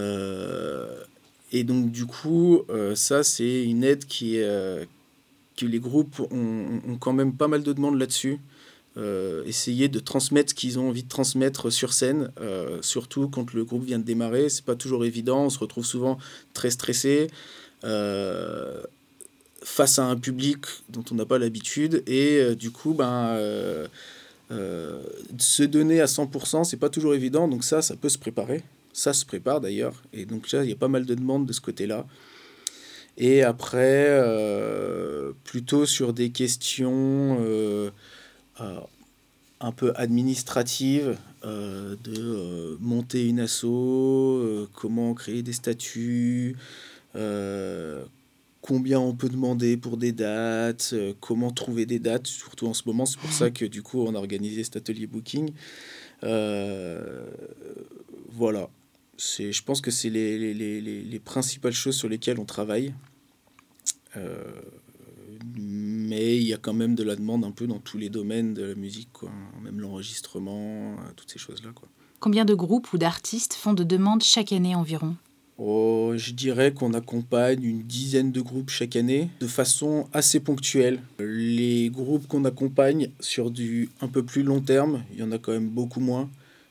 Euh, 1.52 1.58
et 1.58 1.64
donc, 1.64 1.90
du 1.90 2.06
coup, 2.06 2.62
euh, 2.70 2.94
ça, 2.94 3.22
c'est 3.22 3.64
une 3.64 3.84
aide 3.84 4.04
qui, 4.06 4.40
euh, 4.40 4.84
que 5.56 5.66
les 5.66 5.80
groupes 5.80 6.20
ont, 6.30 6.80
ont, 6.88 6.96
quand 6.96 7.12
même 7.12 7.34
pas 7.34 7.48
mal 7.48 7.62
de 7.62 7.72
demandes 7.72 7.98
là-dessus. 7.98 8.38
essayer 9.46 9.88
de 9.88 9.98
transmettre 9.98 10.50
ce 10.50 10.54
qu'ils 10.54 10.78
ont 10.78 10.88
envie 10.88 11.04
de 11.04 11.08
transmettre 11.08 11.72
sur 11.72 11.92
scène, 11.92 12.30
surtout 12.82 13.28
quand 13.28 13.54
le 13.54 13.64
groupe 13.64 13.84
vient 13.84 13.98
de 13.98 14.04
démarrer, 14.04 14.50
c'est 14.50 14.64
pas 14.64 14.74
toujours 14.74 15.06
évident, 15.06 15.44
on 15.44 15.50
se 15.50 15.58
retrouve 15.58 15.86
souvent 15.86 16.18
très 16.52 16.70
stressé 16.70 17.28
face 19.62 19.98
à 19.98 20.04
un 20.04 20.16
public 20.16 20.66
dont 20.90 21.04
on 21.12 21.14
n'a 21.14 21.24
pas 21.24 21.38
l'habitude 21.38 22.02
et 22.06 22.54
du 22.56 22.70
coup 22.70 22.92
ben 22.92 23.88
euh, 24.52 25.00
se 25.38 25.62
donner 25.62 26.00
à 26.00 26.06
100%, 26.06 26.64
c'est 26.64 26.76
pas 26.76 26.88
toujours 26.88 27.14
évident, 27.14 27.46
donc 27.46 27.62
ça, 27.62 27.82
ça 27.82 27.94
peut 27.94 28.08
se 28.08 28.18
préparer. 28.18 28.62
Ça 28.92 29.12
se 29.12 29.24
prépare 29.24 29.61
d'ailleurs, 29.61 30.03
et 30.12 30.26
donc 30.26 30.50
là, 30.53 30.64
il 30.64 30.70
y 30.70 30.72
a 30.72 30.76
pas 30.76 30.88
mal 30.88 31.07
de 31.07 31.14
demandes 31.14 31.46
de 31.46 31.53
ce 31.53 31.61
côté-là. 31.61 32.07
Et 33.16 33.42
après, 33.42 34.07
euh, 34.09 35.33
plutôt 35.44 35.87
sur 35.87 36.12
des 36.12 36.31
questions 36.31 37.38
euh, 37.40 37.90
un 39.61 39.72
peu 39.72 39.92
administratives, 39.96 41.16
de 41.42 42.76
monter 42.81 43.26
une 43.26 43.40
asso, 43.40 44.68
comment 44.74 45.14
créer 45.14 45.42
des 45.42 45.55
statuts, 45.55 46.57
combien 48.61 49.00
on 49.00 49.14
peut 49.14 49.29
demander 49.29 49.76
pour 49.76 49.96
des 49.96 50.12
dates, 50.12 50.90
euh, 50.92 51.12
comment 51.20 51.50
trouver 51.50 51.87
des 51.87 51.98
dates, 51.98 52.26
surtout 52.26 52.66
en 52.66 52.74
ce 52.74 52.83
moment. 52.87 53.07
C'est 53.07 53.18
pour 53.18 53.33
ça 53.33 53.50
que 53.50 53.64
du 53.64 53.83
coup, 53.83 54.03
on 54.03 54.14
a 54.14 54.18
organisé 54.18 54.64
cet 54.64 54.76
atelier 54.76 55.07
booking. 55.07 55.50
Euh, 56.22 57.26
voilà. 58.31 58.68
C'est, 59.22 59.52
je 59.52 59.62
pense 59.62 59.83
que 59.83 59.90
c'est 59.90 60.09
les, 60.09 60.38
les, 60.38 60.54
les, 60.54 61.02
les, 61.02 61.18
principales 61.18 61.74
choses 61.74 61.94
sur 61.94 62.09
lesquelles 62.09 62.40
on 62.40 62.46
travaille. 62.46 62.94
Euh, 64.16 64.50
mais 65.59 66.38
il 66.38 66.44
y 66.44 66.54
a 66.54 66.56
quand 66.56 66.72
même 66.72 66.94
de 66.94 67.02
la 67.02 67.16
demande 67.16 67.44
un 67.44 67.50
peu 67.50 67.66
dans 67.66 67.80
tous 67.80 67.98
les 67.98 68.09
domaines 68.09 68.54
de 68.54 68.62
la 68.62 68.74
musique, 68.74 69.11
quoi. 69.12 69.30
même 69.62 69.78
l'enregistrement, 69.78 70.96
toutes 71.16 71.30
ces 71.30 71.38
choses-là. 71.38 71.70
Quoi. 71.74 71.87
Combien 72.18 72.46
de 72.46 72.54
groupes 72.54 72.94
ou 72.94 72.98
d'artistes 72.98 73.52
font 73.52 73.74
de 73.74 73.85
demandes 73.85 74.22
chaque 74.22 74.52
année 74.52 74.74
environ? 74.74 75.16
Oh, 75.59 76.14
je 76.16 76.33
dirais 76.33 76.72
qu'on 76.72 76.94
accompagne 76.94 77.62
une 77.62 77.83
dizaine 77.83 78.33
de 78.33 78.40
groupes 78.40 78.70
chaque 78.70 78.96
année 78.96 79.28
de 79.40 79.46
façon 79.46 80.09
assez 80.14 80.40
ponctuelle. 80.40 81.02
Les 81.18 81.90
groupes 81.90 82.26
qu'on 82.26 82.46
accompagne 82.46 83.11
sur 83.20 83.50
du 83.50 83.90
un 84.00 84.09
peu 84.09 84.22
plus 84.22 84.42
long 84.42 84.62
terme, 84.62 85.04
il 85.12 85.18
y 85.18 85.22
en 85.22 85.30
a 85.30 85.37
quand 85.37 85.52
même 85.52 85.68
beaucoup 85.68 86.00
moins. 86.00 86.30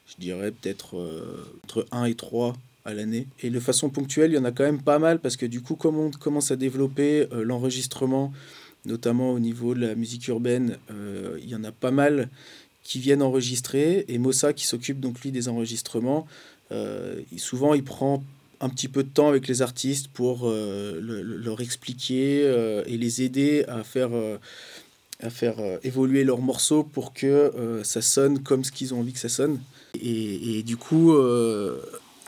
Je 0.10 0.22
dirais 0.22 0.52
peut-être 0.52 0.98
euh, 0.98 1.46
entre 1.64 1.86
1 1.92 2.06
et 2.06 2.16
3 2.16 2.56
à 2.86 2.94
l'année. 2.94 3.28
Et 3.44 3.50
de 3.50 3.60
façon 3.60 3.90
ponctuelle, 3.90 4.32
il 4.32 4.36
y 4.36 4.38
en 4.38 4.46
a 4.46 4.52
quand 4.52 4.64
même 4.64 4.82
pas 4.82 5.00
mal 5.00 5.20
parce 5.20 5.38
que 5.38 5.46
du 5.46 5.62
coup, 5.62 5.76
comme 5.76 5.98
on 5.98 6.10
commence 6.12 6.52
à 6.52 6.56
développer 6.56 7.28
euh, 7.32 7.44
l'enregistrement, 7.44 8.34
notamment 8.86 9.32
au 9.32 9.40
niveau 9.40 9.76
de 9.76 9.82
la 9.82 9.96
musique 9.96 10.28
urbaine, 10.28 10.78
euh, 10.92 11.38
il 11.44 11.50
y 11.50 11.56
en 11.56 11.64
a 11.64 11.72
pas 11.72 11.92
mal 11.92 12.30
qui 12.84 13.00
viennent 13.00 13.22
enregistrer. 13.22 14.06
Et 14.08 14.18
Mossa, 14.18 14.54
qui 14.54 14.66
s'occupe 14.66 15.00
donc 15.00 15.22
lui 15.22 15.32
des 15.32 15.48
enregistrements, 15.48 16.28
souvent 17.38 17.74
il 17.74 17.84
prend 17.84 18.24
un 18.62 18.70
petit 18.70 18.88
peu 18.88 19.04
de 19.04 19.10
temps 19.10 19.28
avec 19.28 19.48
les 19.48 19.62
artistes 19.62 20.08
pour 20.08 20.50
leur 20.50 21.62
expliquer 21.62 22.42
et 22.86 22.98
les 22.98 23.22
aider 23.22 23.64
à 23.68 23.84
faire, 23.84 24.12
à 25.22 25.30
faire 25.30 25.58
évoluer 25.84 26.24
leurs 26.24 26.42
morceaux 26.42 26.84
pour 26.84 27.14
que 27.14 27.82
ça 27.84 28.02
sonne 28.02 28.40
comme 28.40 28.64
ce 28.64 28.72
qu'ils 28.72 28.94
ont 28.94 29.00
envie 29.00 29.14
que 29.14 29.20
ça 29.20 29.30
sonne. 29.30 29.60
Et, 29.96 30.64
du 30.64 30.78
coup, 30.78 31.14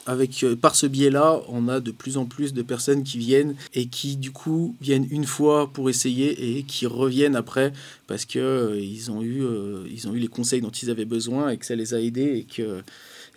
avec, 0.06 0.45
par 0.62 0.76
ce 0.76 0.88
biais-là, 0.88 1.41
on 1.47 1.67
a 1.67 1.80
de 1.80 1.91
plus 1.91 2.17
en 2.17 2.26
plus 2.26 2.54
de 2.54 2.62
personnes 2.62 3.04
qui 3.04 3.17
viennent 3.17 3.56
et 3.74 3.88
qui, 3.88 4.17
du 4.17 4.32
coup, 4.32 4.76
viennent 4.82 5.08
une 5.12 5.26
fois 5.26 5.71
pour 5.71 5.89
essayer 5.89 6.58
et 6.58 6.63
qui 6.63 6.88
reviennent 6.88 7.36
après 7.36 7.71
parce 8.08 8.26
qu'ils 8.26 8.41
ils 8.76 9.12
ont, 9.12 9.21
eu, 9.21 9.43
ont 9.45 10.13
eu 10.13 10.19
les 10.19 10.28
conseils 10.28 10.62
dont 10.62 10.71
ils 10.71 10.89
avaient 10.89 11.06
besoin 11.06 11.50
et 11.50 11.58
que 11.58 11.65
ça 11.65 11.76
les 11.76 11.93
a 11.93 12.02
aidés 12.02 12.38
et 12.38 12.43
que 12.43 12.82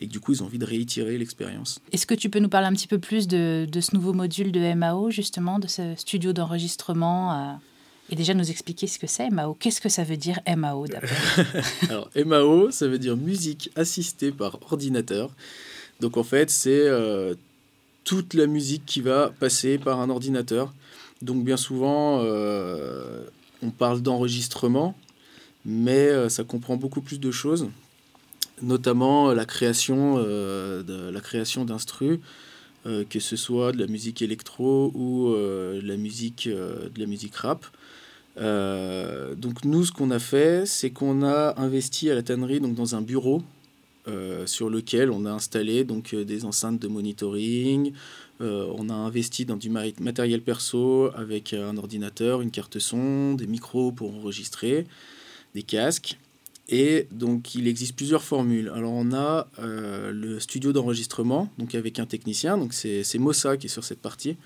et 0.01 0.07
du 0.07 0.21
coup, 0.21 0.33
ils 0.33 0.43
ont 0.43 0.47
envie 0.47 0.59
de 0.59 0.65
réitérer 0.65 1.17
l'expérience. 1.19 1.81
Est-ce 1.93 2.07
que 2.07 2.15
tu 2.15 2.29
peux 2.29 2.41
nous 2.41 2.49
parler 2.49 2.67
un 2.67 2.73
petit 2.73 2.89
peu 2.89 2.99
plus 2.99 3.29
de, 3.29 3.67
de 3.71 3.81
ce 3.81 3.95
nouveau 3.95 4.13
module 4.13 4.53
de 4.53 4.75
MAO, 4.75 5.11
justement, 5.11 5.59
de 5.59 5.69
ce 5.69 5.95
studio 5.97 6.33
d'enregistrement 6.33 7.33
euh, 7.33 7.53
et 8.11 8.17
déjà 8.17 8.35
nous 8.35 8.51
expliquer 8.51 8.87
ce 8.87 8.99
que 8.99 9.07
c'est 9.07 9.31
MAO. 9.31 9.55
Qu'est-ce 9.55 9.81
que 9.81 9.88
ça 9.88 10.05
veut 10.05 10.17
dire 10.17 10.40
MAO 10.57 10.87
Alors 11.88 12.11
MAO, 12.14 12.71
ça 12.71 12.87
veut 12.87 12.99
dire 12.99 13.17
musique 13.17 13.71
assistée 13.77 14.33
par 14.33 14.59
ordinateur. 14.71 15.31
Donc 16.01 16.17
en 16.17 16.25
fait, 16.25 16.51
c'est 16.51 16.87
euh, 16.88 17.35
toute 18.05 18.35
la 18.35 18.47
musique 18.47 18.85
qui 18.85 19.01
va 19.01 19.33
passer 19.40 19.79
par 19.79 20.01
un 20.01 20.11
ordinateur. 20.11 20.73
Donc 21.23 21.45
bien 21.45 21.57
souvent, 21.57 22.21
euh, 22.23 23.25
on 23.62 23.71
parle 23.71 24.03
d'enregistrement, 24.03 24.95
mais 25.64 26.29
ça 26.29 26.45
comprend 26.45 26.77
beaucoup 26.77 27.01
plus 27.01 27.19
de 27.19 27.31
choses 27.31 27.69
notamment 28.62 29.33
la 29.33 29.45
création 29.45 30.17
euh, 30.19 30.83
de 30.83 31.12
euh, 32.87 33.05
que 33.09 33.19
ce 33.19 33.37
soit 33.37 33.73
de 33.73 33.79
la 33.79 33.87
musique 33.87 34.21
électro 34.21 34.93
ou 34.95 35.29
euh, 35.29 35.81
la 35.83 35.97
musique 35.97 36.49
de 36.49 37.01
la 37.01 37.07
musique 37.07 37.35
rap. 37.37 37.64
Donc 38.37 39.64
nous, 39.64 39.85
ce 39.85 39.92
qu'on 39.92 40.11
a 40.11 40.18
fait, 40.18 40.66
c'est 40.66 40.90
qu'on 40.90 41.23
a 41.23 41.55
investi 41.61 42.11
à 42.11 42.14
la 42.14 42.23
tannerie 42.23 42.61
donc 42.61 42.75
dans 42.75 42.94
un 42.94 43.03
bureau 43.03 43.42
sur 44.47 44.68
lequel 44.68 45.11
on 45.11 45.25
a 45.25 45.31
installé 45.31 45.85
donc 45.85 46.14
des 46.14 46.44
enceintes 46.44 46.79
de 46.81 46.88
monitoring. 46.88 47.92
on 48.40 48.88
a 48.88 48.94
investi 48.94 49.44
dans 49.47 49.57
du 49.57 49.70
matériel 49.70 50.42
perso 50.42 51.11
avec 51.14 51.55
un 51.55 51.77
ordinateur, 51.77 52.42
une 52.42 52.51
carte 52.51 52.79
son, 52.79 53.35
des 53.35 53.47
micros 53.47 53.92
pour 53.92 54.14
enregistrer, 54.14 54.87
des 55.55 55.62
casques. 55.62 56.18
Et 56.68 57.07
donc, 57.11 57.55
il 57.55 57.68
existe 57.68 57.94
plusieurs 57.94 58.23
formules. 58.23 58.73
Alors, 58.75 58.92
on 58.92 59.12
a 59.12 59.49
euh, 59.59 60.12
le 60.12 60.40
studio 60.40 60.73
d'enregistrement, 60.73 61.51
donc 61.59 61.75
avec 61.75 61.99
un 61.99 62.07
technicien, 62.07 62.57
donc 62.57 62.73
c'est 62.73 63.18
Mossa 63.18 63.57
qui 63.57 63.66
est 63.66 63.70
sur 63.70 63.85
cette 63.85 64.01
partie. 64.01 64.37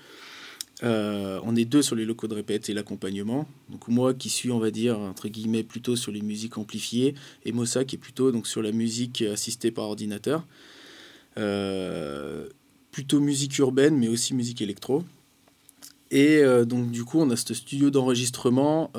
Euh, 0.83 1.39
on 1.43 1.55
est 1.55 1.65
deux 1.65 1.81
sur 1.81 1.95
les 1.95 2.05
locaux 2.05 2.27
de 2.27 2.35
répète 2.35 2.69
et 2.69 2.73
l'accompagnement. 2.73 3.47
Donc, 3.69 3.87
moi 3.87 4.13
qui 4.13 4.29
suis, 4.29 4.51
on 4.51 4.59
va 4.59 4.71
dire, 4.71 4.97
entre 4.99 5.27
guillemets, 5.27 5.63
plutôt 5.63 5.95
sur 5.95 6.11
les 6.11 6.21
musiques 6.21 6.57
amplifiées, 6.57 7.15
et 7.45 7.51
Mossa 7.51 7.83
qui 7.83 7.95
est 7.95 7.99
plutôt 7.99 8.31
donc, 8.31 8.47
sur 8.47 8.61
la 8.61 8.71
musique 8.71 9.21
assistée 9.21 9.71
par 9.71 9.85
ordinateur. 9.85 10.45
Euh, 11.37 12.47
plutôt 12.91 13.19
musique 13.19 13.57
urbaine, 13.59 13.97
mais 13.97 14.07
aussi 14.07 14.33
musique 14.33 14.61
électro. 14.61 15.03
Et 16.11 16.37
euh, 16.37 16.65
donc 16.65 16.89
du 16.89 17.03
coup, 17.03 17.19
on 17.19 17.29
a 17.29 17.35
ce 17.35 17.53
studio 17.53 17.91
d'enregistrement 17.91 18.91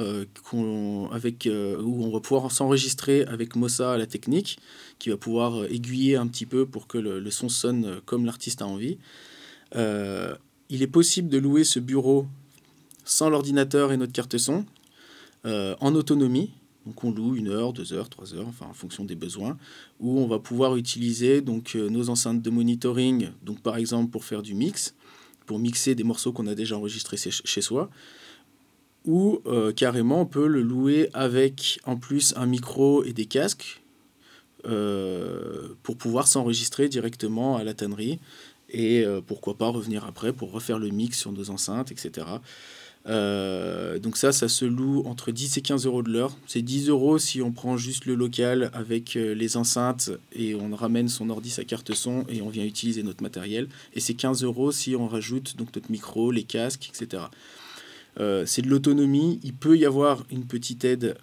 avec 1.10 1.48
où 1.48 2.04
on 2.04 2.10
va 2.10 2.20
pouvoir 2.20 2.52
s'enregistrer 2.52 3.24
avec 3.24 3.56
Mossa 3.56 3.94
à 3.94 3.98
la 3.98 4.06
technique, 4.06 4.60
qui 5.00 5.10
va 5.10 5.16
pouvoir 5.16 5.64
aiguiller 5.64 6.14
un 6.14 6.28
petit 6.28 6.46
peu 6.46 6.66
pour 6.66 6.86
que 6.86 6.98
le, 6.98 7.28
son 7.30 7.48
sonne 7.48 8.00
comme 8.04 8.26
l'artiste 8.26 8.62
a 8.62 8.66
envie. 8.66 8.98
Il 10.70 10.82
est 10.82 10.86
possible 10.86 11.28
de 11.28 11.38
louer 11.38 11.64
ce 11.64 11.78
bureau 11.78 12.26
sans 13.04 13.28
l'ordinateur 13.28 13.92
et 13.92 13.96
notre 13.96 14.12
carte 14.12 14.38
son, 14.38 14.64
en 15.44 15.94
autonomie. 15.94 16.50
Donc 16.86 17.04
on 17.04 17.10
loue 17.10 17.36
une 17.36 17.48
heure, 17.48 17.72
deux 17.72 17.92
heures, 17.92 18.08
trois 18.08 18.34
heures, 18.34 18.48
enfin 18.48 18.66
en 18.66 18.72
fonction 18.72 19.04
des 19.04 19.14
besoins, 19.14 19.58
où 19.98 20.18
on 20.18 20.26
va 20.26 20.38
pouvoir 20.38 20.76
utiliser 20.76 21.42
donc 21.42 21.74
nos 21.74 22.08
enceintes 22.08 22.40
de 22.40 22.50
monitoring, 22.50 23.30
donc 23.42 23.60
par 23.60 23.76
exemple 23.76 24.10
pour 24.10 24.24
faire 24.24 24.40
du 24.42 24.54
mix, 24.54 24.94
pour 25.44 25.58
mixer 25.58 25.94
des 25.94 26.04
morceaux 26.04 26.32
qu'on 26.32 26.46
a 26.46 26.54
déjà 26.54 26.76
enregistrés 26.76 27.16
chez 27.16 27.60
soi. 27.60 27.90
Ou 29.04 29.40
euh, 29.46 29.72
carrément, 29.72 30.20
on 30.20 30.26
peut 30.26 30.46
le 30.46 30.62
louer 30.62 31.08
avec 31.12 31.80
en 31.84 31.96
plus 31.96 32.34
un 32.36 32.46
micro 32.46 33.02
et 33.02 33.12
des 33.12 33.26
casques 33.26 33.82
euh, 34.66 35.68
pour 35.82 35.96
pouvoir 35.96 36.28
s'enregistrer 36.28 36.88
directement 36.88 37.56
à 37.56 37.64
la 37.64 37.72
tannerie. 37.72 38.20
Et 38.72 39.04
euh, 39.04 39.20
pourquoi 39.20 39.56
pas 39.56 39.68
revenir 39.68 40.04
après 40.04 40.32
pour 40.32 40.52
refaire 40.52 40.78
le 40.78 40.88
mix 40.88 41.18
sur 41.18 41.32
nos 41.32 41.50
enceintes, 41.50 41.90
etc. 41.90 42.26
Euh, 43.06 43.98
donc 43.98 44.16
ça, 44.16 44.30
ça 44.30 44.48
se 44.48 44.64
loue 44.64 45.02
entre 45.06 45.32
10 45.32 45.56
et 45.56 45.62
15 45.62 45.86
euros 45.86 46.02
de 46.02 46.10
l'heure. 46.10 46.36
C'est 46.46 46.62
10 46.62 46.88
euros 46.88 47.18
si 47.18 47.42
on 47.42 47.50
prend 47.50 47.76
juste 47.76 48.04
le 48.06 48.14
local 48.14 48.70
avec 48.74 49.16
euh, 49.16 49.34
les 49.34 49.56
enceintes 49.56 50.10
et 50.32 50.54
on 50.54 50.74
ramène 50.74 51.08
son 51.08 51.30
ordi, 51.30 51.50
sa 51.50 51.64
carte 51.64 51.94
son 51.94 52.24
et 52.28 52.42
on 52.42 52.48
vient 52.48 52.64
utiliser 52.64 53.02
notre 53.02 53.22
matériel. 53.22 53.68
Et 53.94 54.00
c'est 54.00 54.14
15 54.14 54.44
euros 54.44 54.70
si 54.70 54.94
on 54.94 55.08
rajoute 55.08 55.56
donc 55.56 55.74
notre 55.74 55.90
micro, 55.90 56.30
les 56.30 56.44
casques, 56.44 56.90
etc. 56.90 57.24
c'est 58.44 58.62
de 58.62 58.68
l'autonomie. 58.68 59.40
Il 59.42 59.54
peut 59.54 59.78
y 59.78 59.86
avoir 59.86 60.24
une 60.30 60.44
petite 60.44 60.84
aide 60.84 61.16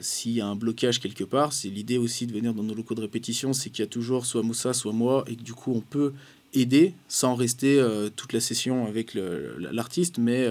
s'il 0.00 0.32
y 0.32 0.40
a 0.40 0.46
un 0.46 0.56
blocage 0.56 1.00
quelque 1.00 1.24
part. 1.24 1.52
C'est 1.52 1.68
l'idée 1.68 1.98
aussi 1.98 2.26
de 2.26 2.32
venir 2.32 2.54
dans 2.54 2.62
nos 2.62 2.74
locaux 2.74 2.94
de 2.94 3.02
répétition, 3.02 3.52
c'est 3.52 3.68
qu'il 3.68 3.82
y 3.82 3.88
a 3.88 3.90
toujours 3.90 4.24
soit 4.24 4.42
Moussa, 4.42 4.72
soit 4.72 4.92
moi, 4.92 5.24
et 5.26 5.36
que 5.36 5.42
du 5.42 5.52
coup 5.52 5.72
on 5.74 5.82
peut 5.82 6.14
aider 6.54 6.94
sans 7.08 7.34
rester 7.34 7.84
toute 8.16 8.32
la 8.32 8.40
session 8.40 8.86
avec 8.86 9.16
l'artiste, 9.58 10.18
mais 10.18 10.48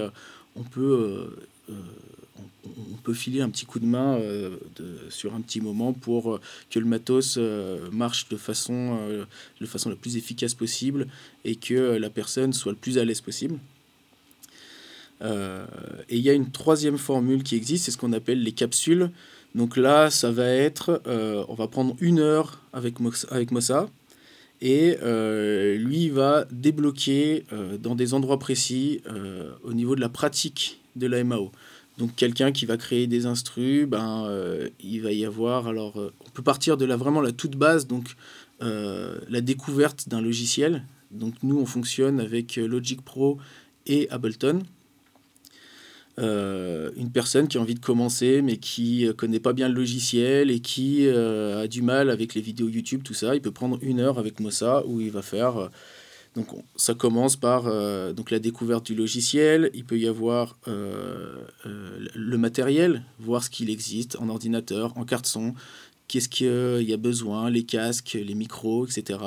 on 0.56 0.62
peut 0.62 1.28
on 2.66 2.96
peut 3.02 3.14
filer 3.14 3.40
un 3.40 3.50
petit 3.50 3.66
coup 3.66 3.78
de 3.78 3.86
main 3.86 4.16
euh, 4.16 4.56
sur 5.08 5.34
un 5.34 5.40
petit 5.40 5.60
moment 5.60 5.92
pour 5.92 6.34
euh, 6.34 6.40
que 6.70 6.78
le 6.78 6.84
matos 6.84 7.36
euh, 7.38 7.90
marche 7.90 8.28
de 8.28 8.36
façon, 8.36 8.98
de 9.60 9.66
façon 9.66 9.90
la 9.90 9.96
plus 9.96 10.16
efficace 10.16 10.54
possible 10.54 11.06
et 11.44 11.56
que 11.56 11.96
la 11.96 12.10
personne 12.10 12.52
soit 12.52 12.72
le 12.72 12.78
plus 12.78 12.98
à 12.98 13.04
l'aise 13.04 13.20
possible. 13.20 13.58
et 15.22 16.16
il 16.16 16.20
y 16.20 16.30
a 16.30 16.32
une 16.32 16.50
troisième 16.50 16.98
formule 16.98 17.42
qui 17.42 17.56
existe, 17.56 17.84
c'est 17.84 17.90
ce 17.90 17.98
qu'on 17.98 18.12
appelle 18.12 18.42
les 18.42 18.52
capsules. 18.52 19.10
Donc 19.54 19.76
là, 19.76 20.10
ça 20.10 20.30
va 20.30 20.46
être, 20.46 21.02
on 21.48 21.54
va 21.54 21.66
prendre 21.68 21.96
une 22.00 22.18
heure 22.18 22.62
avec, 22.72 22.94
avec 23.30 23.50
et 24.60 24.96
lui 25.78 26.10
va 26.10 26.44
débloquer 26.50 27.44
dans 27.80 27.94
des 27.94 28.14
endroits 28.14 28.38
précis 28.38 29.00
au 29.64 29.72
niveau 29.72 29.96
de 29.96 30.00
la 30.00 30.08
pratique 30.08 30.80
de 30.96 31.06
la 31.06 31.22
MAO. 31.24 31.50
Donc 32.00 32.16
quelqu'un 32.16 32.50
qui 32.50 32.64
va 32.64 32.78
créer 32.78 33.06
des 33.06 33.26
instrus, 33.26 33.86
ben, 33.86 34.24
euh, 34.24 34.70
il 34.82 35.02
va 35.02 35.12
y 35.12 35.26
avoir, 35.26 35.66
alors 35.66 36.00
euh, 36.00 36.14
on 36.26 36.30
peut 36.30 36.42
partir 36.42 36.78
de 36.78 36.86
la, 36.86 36.96
vraiment 36.96 37.20
la 37.20 37.30
toute 37.30 37.56
base, 37.56 37.86
donc 37.86 38.16
euh, 38.62 39.18
la 39.28 39.42
découverte 39.42 40.08
d'un 40.08 40.22
logiciel. 40.22 40.84
Donc 41.10 41.34
nous, 41.42 41.58
on 41.58 41.66
fonctionne 41.66 42.18
avec 42.18 42.56
Logic 42.56 43.02
Pro 43.02 43.36
et 43.86 44.08
Ableton. 44.08 44.62
Une 46.18 47.10
personne 47.12 47.48
qui 47.48 47.56
a 47.56 47.60
envie 47.60 47.74
de 47.74 47.80
commencer 47.80 48.42
mais 48.42 48.58
qui 48.58 49.08
connaît 49.16 49.40
pas 49.40 49.52
bien 49.52 49.68
le 49.68 49.74
logiciel 49.74 50.50
et 50.50 50.60
qui 50.60 51.08
a 51.08 51.66
du 51.66 51.80
mal 51.80 52.10
avec 52.10 52.34
les 52.34 52.42
vidéos 52.42 52.68
YouTube, 52.68 53.02
tout 53.02 53.14
ça, 53.14 53.34
il 53.34 53.40
peut 53.40 53.52
prendre 53.52 53.78
une 53.80 54.00
heure 54.00 54.18
avec 54.18 54.38
Mossa 54.40 54.84
où 54.86 55.00
il 55.00 55.10
va 55.10 55.22
faire 55.22 55.70
donc 56.36 56.46
ça 56.76 56.94
commence 56.94 57.36
par 57.36 57.66
euh, 57.66 58.12
donc 58.12 58.30
la 58.30 58.38
découverte 58.38 58.86
du 58.86 58.94
logiciel, 58.94 59.70
il 59.74 59.84
peut 59.84 59.98
y 59.98 60.06
avoir 60.06 60.56
euh, 60.68 61.44
euh, 61.66 62.06
le 62.14 62.38
matériel, 62.38 63.04
voir 63.18 63.42
ce 63.42 63.50
qu'il 63.50 63.68
existe 63.68 64.16
en 64.16 64.28
ordinateur, 64.28 64.96
en 64.96 65.04
carte 65.04 65.26
son, 65.26 65.54
qu'est-ce 66.06 66.28
qu'il 66.28 66.88
y 66.88 66.92
a 66.92 66.96
besoin, 66.96 67.50
les 67.50 67.64
casques, 67.64 68.16
les 68.20 68.34
micros, 68.34 68.86
etc. 68.86 69.18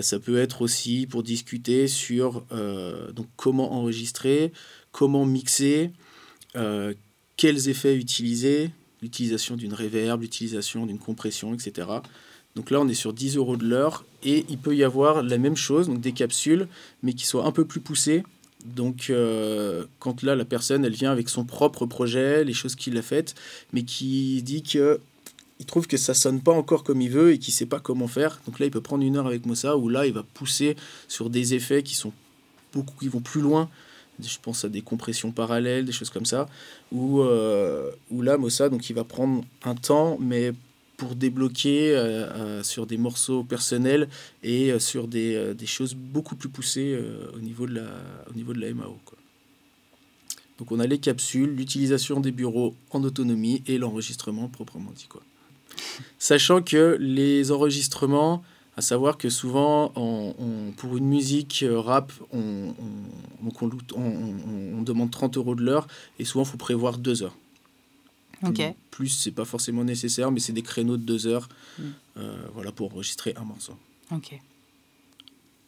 ça 0.00 0.18
peut 0.18 0.38
être 0.38 0.62
aussi 0.62 1.06
pour 1.06 1.22
discuter 1.22 1.86
sur 1.86 2.44
donc 3.14 3.26
comment 3.36 3.74
enregistrer, 3.74 4.52
comment 4.96 5.26
mixer, 5.26 5.90
quels 7.36 7.68
effets 7.68 7.94
utiliser, 7.96 8.70
l'utilisation 9.02 9.56
d'une 9.56 9.74
reverb, 9.74 10.22
l'utilisation 10.22 10.86
d'une 10.86 10.98
compression, 10.98 11.52
etc. 11.52 11.86
Donc 12.56 12.70
là, 12.70 12.80
on 12.80 12.88
est 12.88 12.94
sur 12.94 13.12
10 13.12 13.36
euros 13.36 13.58
de 13.58 13.66
l'heure 13.66 14.04
et 14.24 14.46
il 14.48 14.56
peut 14.56 14.74
y 14.74 14.82
avoir 14.82 15.22
la 15.22 15.36
même 15.36 15.56
chose, 15.56 15.88
donc 15.88 16.00
des 16.00 16.12
capsules, 16.12 16.66
mais 17.02 17.12
qui 17.12 17.26
soient 17.26 17.44
un 17.44 17.52
peu 17.52 17.66
plus 17.66 17.80
poussées. 17.80 18.22
Donc, 18.64 19.10
euh, 19.10 19.84
quand 19.98 20.22
là, 20.22 20.34
la 20.34 20.46
personne, 20.46 20.84
elle 20.84 20.94
vient 20.94 21.12
avec 21.12 21.28
son 21.28 21.44
propre 21.44 21.84
projet, 21.84 22.42
les 22.42 22.54
choses 22.54 22.74
qu'il 22.74 22.96
a 22.96 23.02
faites, 23.02 23.34
mais 23.72 23.82
qui 23.82 24.42
dit 24.42 24.62
que 24.62 24.98
il 25.58 25.64
trouve 25.64 25.86
que 25.86 25.96
ça 25.96 26.12
sonne 26.12 26.42
pas 26.42 26.52
encore 26.52 26.84
comme 26.84 27.00
il 27.00 27.10
veut 27.10 27.32
et 27.32 27.38
qu'il 27.38 27.52
sait 27.52 27.66
pas 27.66 27.80
comment 27.80 28.08
faire. 28.08 28.40
Donc 28.46 28.58
là, 28.58 28.66
il 28.66 28.70
peut 28.70 28.80
prendre 28.80 29.04
une 29.04 29.16
heure 29.16 29.26
avec 29.26 29.46
Mossa 29.46 29.76
où 29.76 29.88
là, 29.88 30.06
il 30.06 30.12
va 30.12 30.22
pousser 30.22 30.76
sur 31.08 31.30
des 31.30 31.54
effets 31.54 31.82
qui 31.82 31.94
sont 31.94 32.12
beaucoup, 32.74 32.94
qui 32.98 33.08
vont 33.08 33.20
plus 33.20 33.40
loin. 33.40 33.70
Je 34.20 34.38
pense 34.42 34.64
à 34.64 34.68
des 34.68 34.82
compressions 34.82 35.30
parallèles, 35.30 35.84
des 35.84 35.92
choses 35.92 36.10
comme 36.10 36.26
ça. 36.26 36.48
Où, 36.92 37.20
euh, 37.20 37.90
où 38.10 38.22
là, 38.22 38.38
Mossa, 38.38 38.68
donc 38.68 38.88
il 38.88 38.94
va 38.94 39.04
prendre 39.04 39.44
un 39.64 39.74
temps, 39.74 40.16
mais 40.20 40.52
pour 40.96 41.14
débloquer 41.14 41.94
euh, 41.94 42.26
euh, 42.30 42.62
sur 42.62 42.86
des 42.86 42.96
morceaux 42.96 43.44
personnels 43.44 44.08
et 44.42 44.72
euh, 44.72 44.78
sur 44.78 45.08
des, 45.08 45.54
des, 45.54 45.66
choses 45.66 45.94
beaucoup 45.94 46.36
plus 46.36 46.48
poussées 46.48 46.98
au, 47.34 47.38
niveau 47.38 47.66
de 47.66 47.74
la, 47.74 47.86
au 48.30 48.34
niveau 48.34 48.52
de 48.52 48.60
la 48.60 48.72
MAO. 48.72 48.98
Donc 50.58 50.72
on 50.72 50.80
a 50.80 50.86
les 50.86 50.98
capsules, 50.98 51.54
l'utilisation 51.54 52.20
des 52.20 52.32
bureaux 52.32 52.74
en 52.90 53.04
autonomie 53.04 53.62
et 53.66 53.76
l'enregistrement 53.76 54.48
proprement 54.48 54.90
dit. 54.94 55.06
Quoi. 55.06 55.22
Sachant 56.18 56.62
que 56.62 56.96
les 56.98 57.50
enregistrements, 57.52 58.42
à 58.76 58.82
savoir 58.82 59.16
que 59.16 59.30
souvent, 59.30 59.90
on, 59.96 60.72
pour 60.76 60.98
une 60.98 61.06
musique 61.06 61.64
rap, 61.68 62.12
on, 62.32 62.74
on, 63.42 64.82
demande 64.82 65.10
30 65.10 65.38
euros 65.38 65.54
de 65.54 65.62
l'heure 65.62 65.88
et 66.18 66.24
souvent, 66.24 66.44
il 66.44 66.48
faut 66.48 66.58
prévoir 66.58 66.98
deux 66.98 67.22
heures. 67.22 67.36
Plus, 68.90 69.08
c'est 69.08 69.30
pas 69.30 69.46
forcément 69.46 69.82
nécessaire, 69.82 70.30
mais 70.30 70.40
c'est 70.40 70.52
des 70.52 70.62
créneaux 70.62 70.98
de 70.98 71.02
deux 71.02 71.26
heures 71.26 71.48
mm. 71.78 71.82
euh, 72.18 72.46
voilà, 72.52 72.70
pour 72.70 72.92
enregistrer 72.92 73.34
un 73.36 73.44
morceau. 73.44 73.72
Ok. 74.12 74.38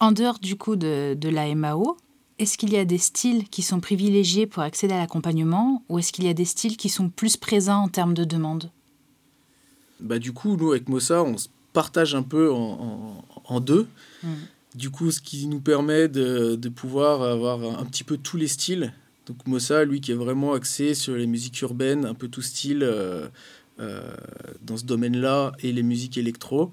En 0.01 0.13
dehors 0.13 0.39
du 0.39 0.57
coup 0.57 0.77
de, 0.77 1.17
de 1.19 1.29
la 1.29 1.53
MAO, 1.55 1.97
est-ce 2.39 2.57
qu'il 2.57 2.73
y 2.73 2.77
a 2.77 2.85
des 2.85 2.99
styles 2.99 3.49
qui 3.49 3.63
sont 3.63 3.81
privilégiés 3.81 4.47
pour 4.47 4.63
accéder 4.63 4.95
à 4.95 4.99
l'accompagnement 4.99 5.83
ou 5.89 5.99
est-ce 5.99 6.13
qu'il 6.13 6.25
y 6.25 6.29
a 6.29 6.35
des 6.35 6.45
styles 6.45 6.77
qui 6.77 6.89
sont 6.89 7.09
plus 7.09 7.37
présents 7.37 7.83
en 7.85 7.89
termes 7.89 8.15
de 8.15 8.25
demande? 8.25 8.71
Bah, 9.99 10.19
Du 10.19 10.33
coup, 10.33 10.57
nous, 10.57 10.71
avec 10.71 10.89
Mossa, 10.89 11.25
on 11.25 11.37
se 11.37 11.49
partage 11.81 12.15
un 12.15 12.23
peu 12.25 12.51
en, 12.53 13.25
en, 13.45 13.61
deux. 13.61 13.87
Mm. 14.23 14.29
Du 14.75 14.91
coup, 14.91 15.11
ce 15.11 15.21
qui 15.21 15.47
nous 15.47 15.61
permet 15.61 16.09
de, 16.09 16.57
de 16.57 16.69
pouvoir 16.69 17.23
avoir 17.23 17.63
un 17.81 17.85
petit 17.85 18.05
peu 18.05 18.17
tous 18.17 18.37
les 18.37 18.49
styles 18.49 18.93
donc 19.29 19.47
Mossa, 19.47 19.85
lui, 19.85 20.01
qui 20.01 20.13
est 20.13 20.15
vraiment 20.15 20.55
axé 20.55 20.95
sur 20.95 21.15
les 21.15 21.27
musiques 21.27 21.61
urbaines, 21.61 22.07
un 22.07 22.15
peu 22.15 22.29
tout 22.29 22.41
style 22.41 22.83
euh, 22.83 23.29
euh, 23.79 24.01
dans 24.63 24.79
ce 24.79 24.85
domaine-là, 24.85 25.53
et 25.63 25.71
les 25.71 25.83
musiques 25.83 26.17
électro. 26.17 26.73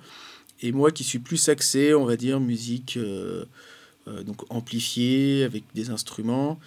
Et 0.61 0.71
moi, 0.71 0.91
qui 0.91 1.03
suis 1.03 1.19
plus 1.19 1.49
axé, 1.49 1.93
on 1.93 2.05
va 2.05 2.15
dire, 2.15 2.39
musique 2.39 2.95
euh, 2.95 3.43
donc 4.07 4.41
amplifiée, 4.49 5.43
avec 5.43 5.63
des 5.73 5.89
instruments. 5.89 6.57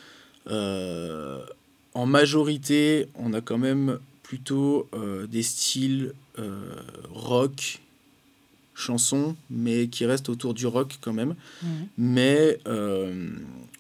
en 0.47 2.07
majorité, 2.07 3.09
on 3.15 3.33
a 3.33 3.41
quand 3.41 3.59
même 3.59 3.99
plutôt 4.23 4.89
des 5.31 5.43
styles 5.43 6.13
rock, 7.11 7.81
chansons, 8.79 9.37
mais 9.51 9.89
qui 9.89 10.07
restent 10.07 10.29
autour 10.29 10.55
du 10.55 10.67
rock 10.67 10.99
quand 11.01 11.13
même. 11.13 11.35
Mais 11.97 12.59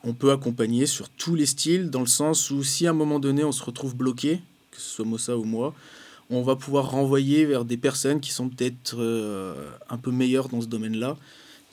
on 0.04 0.12
peut 0.14 0.32
accompagner 0.32 0.86
sur 0.86 1.08
tous 1.08 1.34
les 1.34 1.46
styles, 1.46 1.90
dans 1.90 2.00
le 2.00 2.06
sens 2.06 2.50
où 2.50 2.62
si 2.62 2.86
à 2.86 2.90
un 2.90 2.94
moment 2.94 3.18
donné 3.18 3.44
on 3.44 3.52
se 3.52 3.62
retrouve 3.62 3.94
bloqué, 3.94 4.40
que 4.70 4.80
ce 4.80 4.90
soit 4.90 5.04
Mossa 5.04 5.36
ou 5.36 5.44
moi, 5.44 5.74
on 6.30 6.42
va 6.42 6.56
pouvoir 6.56 6.90
renvoyer 6.90 7.44
vers 7.44 7.64
des 7.64 7.76
personnes 7.76 8.20
qui 8.20 8.32
sont 8.32 8.48
peut-être 8.48 8.96
euh, 8.98 9.70
un 9.88 9.96
peu 9.96 10.10
meilleures 10.10 10.48
dans 10.48 10.60
ce 10.60 10.66
domaine-là. 10.66 11.16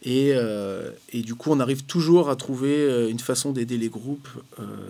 Et, 0.03 0.31
euh, 0.33 0.91
et, 1.11 1.21
du 1.21 1.33
coup, 1.35 1.51
on 1.51 1.59
arrive 1.59 1.83
toujours 1.83 2.29
à 2.29 2.35
trouver 2.35 2.73
euh, 2.73 3.09
une 3.09 3.19
façon 3.19 3.51
d'aider 3.51 3.77
les 3.77 3.89
groupes, 3.89 4.29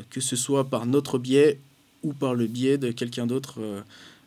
que 0.10 0.22
ce 0.22 0.36
soit 0.36 0.66
par 0.66 0.86
notre 0.86 1.18
biais 1.18 1.60
ou 2.04 2.14
par 2.14 2.36
le 2.36 2.48
biais 2.48 2.78
de 2.78 2.92
quelqu'un 2.92 3.26
d'autre 3.26 3.60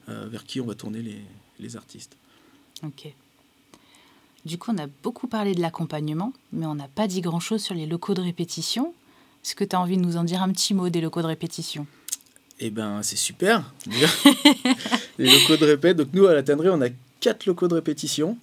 vers 0.08 0.44
qui 0.44 0.60
on 0.60 0.66
va 0.66 0.74
tourner 0.74 1.02
les, 1.02 1.20
les 1.60 1.76
artistes. 1.76 2.16
Ok. 2.82 3.12
Du 4.48 4.56
coup, 4.56 4.72
on 4.74 4.78
a 4.78 4.86
beaucoup 5.02 5.26
parlé 5.26 5.54
de 5.54 5.60
l'accompagnement, 5.60 6.32
mais 6.54 6.64
on 6.64 6.74
n'a 6.74 6.88
pas 6.88 7.06
dit 7.06 7.20
grand-chose 7.20 7.62
sur 7.62 7.74
les 7.74 7.84
locaux 7.84 8.14
de 8.14 8.22
répétition. 8.22 8.94
Est-ce 9.44 9.54
que 9.54 9.62
tu 9.62 9.76
as 9.76 9.80
envie 9.80 9.98
de 9.98 10.02
nous 10.02 10.16
en 10.16 10.24
dire 10.24 10.42
un 10.42 10.50
petit 10.50 10.72
mot 10.72 10.88
des 10.88 11.02
locaux 11.02 11.20
de 11.20 11.26
répétition? 11.26 11.86
Eh 12.58 12.70
ben, 12.70 13.02
c'est 13.02 13.16
super. 13.16 13.74
les 15.18 15.30
locaux 15.30 15.58
de 15.58 15.66
répète. 15.66 15.98
Donc 15.98 16.08
nous, 16.14 16.26
à 16.26 16.32
la 16.32 16.42
tannerie, 16.42 16.70
on 16.70 16.80
a 16.80 16.88
quatre 17.20 17.44
locaux 17.44 17.68
de 17.68 17.74
répétition. 17.74 18.38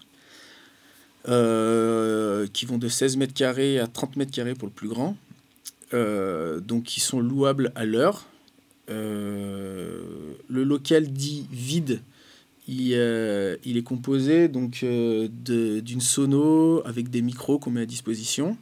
Euh, 1.28 2.46
qui 2.54 2.68
vont 2.68 2.78
de 2.78 2.88
16 2.88 3.18
mètres 3.18 3.34
carrés 3.34 3.80
à 3.80 3.88
30 3.88 4.16
mètres 4.16 4.32
carrés 4.32 4.54
pour 4.54 4.68
le 4.68 4.74
plus 4.74 4.88
grand. 4.88 5.18
Euh, 5.96 6.60
donc 6.60 6.84
qui 6.84 7.00
sont 7.00 7.20
louables 7.20 7.72
à 7.74 7.84
l'heure. 7.84 8.26
Euh, 8.92 10.04
le 10.50 10.64
local 10.64 11.12
dit 11.12 11.48
vide 11.52 12.00
il, 12.68 12.92
il, 13.64 13.78
est 13.78 13.84
composé 13.84 14.48
donc 14.48 14.84
d'une 14.84 16.02
sono 16.02 16.82
avec 16.86 17.10
des 17.10 17.22
micros 17.22 17.60
qu'on 17.60 17.72
met 17.72 17.82
à 17.82 17.86
disposition, 17.86 18.58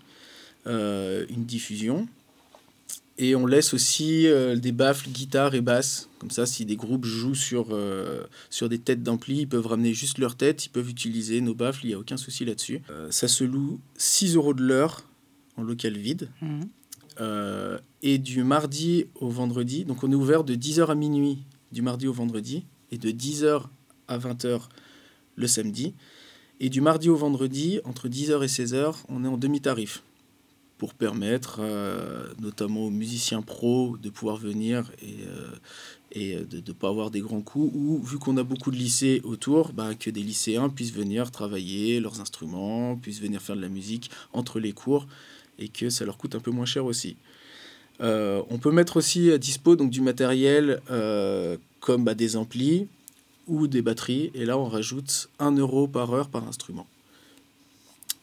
une 0.65 1.45
diffusion, 1.45 2.07
et 3.17 3.35
on 3.35 3.45
laisse 3.45 3.73
aussi 3.73 4.27
euh, 4.27 4.55
des 4.55 4.71
baffles, 4.71 5.09
guitare 5.09 5.53
et 5.53 5.61
basse. 5.61 6.09
Comme 6.17 6.31
ça, 6.31 6.45
si 6.45 6.65
des 6.65 6.75
groupes 6.75 7.05
jouent 7.05 7.35
sur, 7.35 7.67
euh, 7.71 8.23
sur 8.49 8.69
des 8.69 8.79
têtes 8.79 9.03
d'ampli, 9.03 9.41
ils 9.41 9.47
peuvent 9.47 9.67
ramener 9.67 9.93
juste 9.93 10.17
leur 10.17 10.35
tête, 10.35 10.65
ils 10.65 10.69
peuvent 10.69 10.89
utiliser 10.89 11.39
nos 11.41 11.53
baffles, 11.53 11.85
il 11.85 11.89
n'y 11.89 11.93
a 11.93 11.99
aucun 11.99 12.17
souci 12.17 12.43
là-dessus. 12.43 12.81
Euh, 12.89 13.11
ça 13.11 13.27
se 13.27 13.43
loue 13.43 13.79
6 13.97 14.35
euros 14.35 14.53
de 14.53 14.63
l'heure 14.63 15.03
en 15.57 15.63
local 15.63 15.97
vide. 15.97 16.29
Mhm. 16.41 16.67
et 18.01 18.17
du 18.17 18.43
mardi 18.43 19.05
au 19.13 19.29
vendredi, 19.29 19.85
donc 19.85 20.03
on 20.03 20.11
est 20.11 20.15
ouvert 20.15 20.43
de 20.43 20.55
10h 20.55 20.87
à 20.87 20.95
minuit 20.95 21.43
du 21.71 21.83
mardi 21.83 22.07
au 22.07 22.13
vendredi 22.13 22.65
et 22.91 22.97
de 22.97 23.11
10h 23.11 23.65
à 24.07 24.17
20h 24.17 24.61
le 25.35 25.47
samedi. 25.47 25.93
Et 26.59 26.69
du 26.69 26.81
mardi 26.81 27.09
au 27.09 27.15
vendredi, 27.15 27.79
entre 27.83 28.07
10h 28.07 28.43
et 28.43 28.47
16h, 28.47 28.95
on 29.09 29.25
est 29.25 29.27
en 29.27 29.37
demi-tarif 29.37 30.03
pour 30.77 30.93
permettre 30.93 31.61
notamment 32.41 32.81
aux 32.81 32.89
musiciens 32.89 33.41
pros 33.41 33.95
de 34.01 34.09
pouvoir 34.09 34.35
venir 34.35 34.91
et, 35.01 35.19
et 36.11 36.35
de 36.35 36.57
ne 36.57 36.73
pas 36.73 36.89
avoir 36.89 37.09
des 37.09 37.21
grands 37.21 37.41
coûts, 37.41 37.71
ou 37.73 38.01
vu 38.03 38.17
qu'on 38.17 38.37
a 38.37 38.43
beaucoup 38.43 38.69
de 38.69 38.75
lycées 38.75 39.21
autour, 39.23 39.71
bah, 39.71 39.95
que 39.95 40.09
des 40.09 40.21
lycéens 40.21 40.69
puissent 40.69 40.93
venir 40.93 41.31
travailler 41.31 41.99
leurs 41.99 42.19
instruments, 42.19 42.97
puissent 42.97 43.21
venir 43.21 43.41
faire 43.41 43.55
de 43.55 43.61
la 43.61 43.69
musique 43.69 44.11
entre 44.33 44.59
les 44.59 44.73
cours, 44.73 45.07
et 45.57 45.69
que 45.69 45.89
ça 45.89 46.05
leur 46.05 46.17
coûte 46.17 46.35
un 46.35 46.39
peu 46.39 46.51
moins 46.51 46.65
cher 46.65 46.85
aussi. 46.85 47.15
on 47.99 48.57
peut 48.61 48.71
mettre 48.71 48.97
aussi 48.97 49.31
à 49.31 49.37
dispo 49.37 49.75
donc, 49.75 49.89
du 49.89 50.01
matériel 50.01 50.81
comme 51.79 52.03
bah, 52.03 52.13
des 52.13 52.35
amplis, 52.35 52.87
ou 53.47 53.67
des 53.67 53.81
batteries. 53.81 54.31
Et 54.33 54.45
là, 54.45 54.57
on 54.57 54.65
rajoute 54.65 55.29
1 55.39 55.57
euro 55.57 55.87
par 55.87 56.13
heure 56.13 56.29
par 56.29 56.47
instrument. 56.47 56.87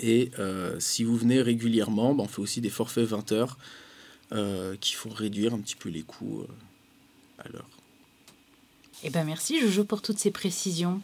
Et 0.01 0.31
euh, 0.39 0.77
si 0.81 1.05
vous 1.05 1.17
venez 1.17 1.43
régulièrement, 1.43 2.15
ben, 2.15 2.25
on 2.25 2.29
fait 2.29 2.41
aussi 2.41 2.61
des 2.61 2.71
forfaits 2.71 3.07
20 3.07 3.33
heures 3.33 3.59
euh, 4.33 4.77
qui 4.81 4.95
font 4.95 5.11
réduire 5.11 5.55
un 5.55 5.59
petit 5.59 5.77
peu 5.77 5.91
les 5.91 6.03
coûts 6.03 6.41
euh, 6.41 7.45
à 7.45 7.49
l'heure. 7.51 7.69
Eh 9.03 9.11
ben 9.11 9.25
merci 9.25 9.61
Jojo 9.61 9.85
pour 9.85 10.03
toutes 10.03 10.19
ces 10.19 10.31
précisions. 10.31 11.01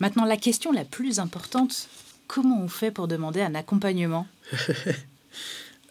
Maintenant, 0.00 0.24
la 0.24 0.36
question 0.36 0.72
la 0.72 0.84
plus 0.84 1.18
importante, 1.20 1.88
comment 2.26 2.60
on 2.62 2.68
fait 2.68 2.90
pour 2.90 3.08
demander 3.08 3.40
un 3.40 3.54
accompagnement? 3.54 4.26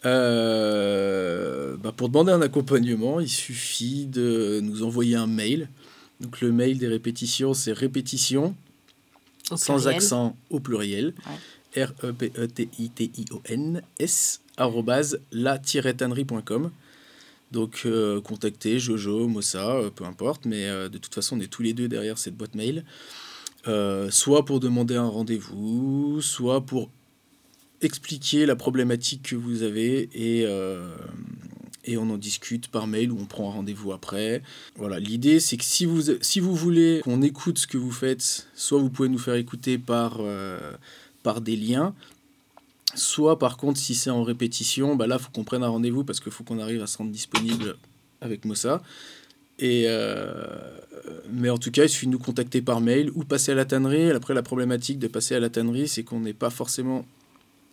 Bah, 0.02 1.92
Pour 1.96 2.08
demander 2.08 2.32
un 2.32 2.42
accompagnement, 2.42 3.20
il 3.20 3.28
suffit 3.28 4.06
de 4.06 4.60
nous 4.62 4.82
envoyer 4.82 5.16
un 5.16 5.26
mail 5.26 5.68
donc 6.24 6.40
le 6.40 6.50
mail 6.52 6.78
des 6.78 6.88
répétitions, 6.88 7.52
c'est 7.52 7.74
répétition, 7.74 8.56
sans 9.54 9.88
accent 9.88 10.36
au 10.48 10.58
pluriel. 10.58 11.12
R-E-P-E-T-I-T-I-O-N-S, 11.76 12.40
la-tannerie.com. 15.32 16.70
Donc 17.50 17.82
euh, 17.84 18.22
contactez 18.22 18.78
Jojo, 18.78 19.28
Mossa, 19.28 19.76
euh, 19.76 19.90
peu 19.90 20.04
importe, 20.04 20.46
mais 20.46 20.66
euh, 20.66 20.88
de 20.88 20.96
toute 20.98 21.14
façon 21.14 21.36
on 21.36 21.40
est 21.40 21.52
tous 21.52 21.62
les 21.62 21.74
deux 21.74 21.88
derrière 21.88 22.16
cette 22.16 22.36
boîte 22.36 22.54
mail. 22.54 22.84
soit 24.10 24.44
pour 24.44 24.60
demander 24.60 24.96
un 24.96 25.08
rendez-vous, 25.08 26.22
soit 26.22 26.62
pour 26.62 26.88
expliquer 27.82 28.46
la 28.46 28.56
problématique 28.56 29.22
que 29.24 29.36
vous 29.36 29.62
avez 29.62 30.08
et, 30.14 30.46
et 31.84 31.96
on 31.96 32.10
en 32.10 32.16
discute 32.16 32.68
par 32.68 32.86
mail 32.86 33.12
ou 33.12 33.18
on 33.20 33.26
prend 33.26 33.50
un 33.50 33.54
rendez-vous 33.54 33.92
après. 33.92 34.42
Voilà, 34.76 34.98
l'idée 34.98 35.40
c'est 35.40 35.56
que 35.56 35.64
si 35.64 35.84
vous, 35.84 36.02
si 36.20 36.40
vous 36.40 36.54
voulez 36.54 37.00
qu'on 37.04 37.22
écoute 37.22 37.58
ce 37.58 37.66
que 37.66 37.78
vous 37.78 37.92
faites, 37.92 38.48
soit 38.54 38.78
vous 38.78 38.90
pouvez 38.90 39.08
nous 39.08 39.18
faire 39.18 39.34
écouter 39.34 39.78
par, 39.78 40.18
euh, 40.20 40.72
par 41.22 41.40
des 41.40 41.56
liens, 41.56 41.94
soit 42.94 43.38
par 43.38 43.56
contre 43.56 43.78
si 43.78 43.94
c'est 43.94 44.10
en 44.10 44.22
répétition, 44.22 44.96
bah 44.96 45.06
là 45.06 45.18
faut 45.18 45.30
qu'on 45.30 45.44
prenne 45.44 45.62
un 45.62 45.68
rendez-vous 45.68 46.04
parce 46.04 46.20
qu'il 46.20 46.32
faut 46.32 46.44
qu'on 46.44 46.58
arrive 46.58 46.82
à 46.82 46.86
se 46.86 46.98
rendre 46.98 47.10
disponible 47.10 47.76
avec 48.20 48.44
Mossa. 48.44 48.82
Et 49.58 49.84
euh, 49.86 50.32
mais 51.30 51.50
en 51.50 51.58
tout 51.58 51.70
cas, 51.70 51.84
il 51.84 51.88
suffit 51.88 52.06
de 52.06 52.12
nous 52.12 52.18
contacter 52.18 52.60
par 52.60 52.80
mail 52.80 53.10
ou 53.14 53.24
passer 53.24 53.52
à 53.52 53.54
la 53.54 53.64
tannerie. 53.64 54.10
Après, 54.10 54.34
la 54.34 54.42
problématique 54.42 54.98
de 54.98 55.06
passer 55.06 55.34
à 55.34 55.40
la 55.40 55.50
tannerie, 55.50 55.88
c'est 55.88 56.02
qu'on 56.02 56.20
n'est 56.20 56.32
pas 56.32 56.50
forcément 56.50 57.04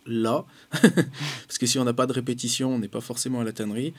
là, 0.06 0.44
parce 0.72 1.58
que 1.58 1.66
si 1.66 1.78
on 1.78 1.84
n'a 1.84 1.92
pas 1.92 2.06
de 2.06 2.12
répétition, 2.12 2.74
on 2.74 2.78
n'est 2.78 2.88
pas 2.88 3.00
forcément 3.00 3.40
à 3.40 3.44
la 3.44 3.52
tannerie. 3.52 3.92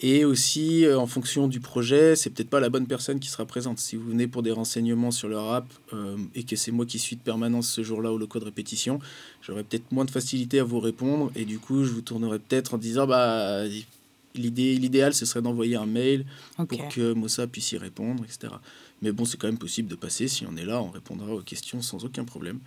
Et 0.00 0.24
aussi, 0.24 0.84
euh, 0.84 0.98
en 0.98 1.06
fonction 1.06 1.48
du 1.48 1.60
projet, 1.60 2.14
c'est 2.14 2.30
peut-être 2.30 2.50
pas 2.50 2.60
la 2.60 2.68
bonne 2.68 2.86
personne 2.86 3.18
qui 3.18 3.28
sera 3.28 3.44
présente. 3.44 3.78
Si 3.78 3.96
vous 3.96 4.10
venez 4.10 4.28
pour 4.28 4.42
des 4.42 4.52
renseignements 4.52 5.10
sur 5.10 5.28
le 5.28 5.38
rap 5.38 5.66
euh, 5.92 6.16
et 6.34 6.44
que 6.44 6.54
c'est 6.54 6.70
moi 6.70 6.86
qui 6.86 6.98
suis 6.98 7.16
de 7.16 7.20
permanence 7.20 7.68
ce 7.68 7.82
jour-là 7.82 8.12
au 8.12 8.18
local 8.18 8.40
de 8.40 8.46
répétition, 8.46 9.00
j'aurai 9.42 9.64
peut-être 9.64 9.90
moins 9.90 10.04
de 10.04 10.10
facilité 10.10 10.60
à 10.60 10.64
vous 10.64 10.80
répondre 10.80 11.32
et 11.34 11.44
du 11.44 11.58
coup, 11.58 11.84
je 11.84 11.90
vous 11.90 12.02
tournerai 12.02 12.38
peut-être 12.38 12.74
en 12.74 12.78
disant 12.78 13.06
bah 13.06 13.64
l'idée 14.34 14.76
l'idéal 14.76 15.14
ce 15.14 15.26
serait 15.26 15.42
d'envoyer 15.42 15.76
un 15.76 15.86
mail 15.86 16.24
pour 16.68 16.88
que 16.88 17.12
Mossa 17.12 17.46
puisse 17.46 17.72
y 17.72 17.78
répondre, 17.78 18.24
etc. 18.24 18.54
Mais 19.02 19.12
bon, 19.12 19.24
c'est 19.24 19.36
quand 19.36 19.48
même 19.48 19.58
possible 19.58 19.88
de 19.88 19.94
passer. 19.94 20.28
Si 20.28 20.44
on 20.46 20.56
est 20.56 20.64
là, 20.64 20.80
on 20.80 20.90
répondra 20.90 21.32
aux 21.32 21.40
questions 21.40 21.82
sans 21.82 22.04
aucun 22.04 22.24
problème. 22.24 22.60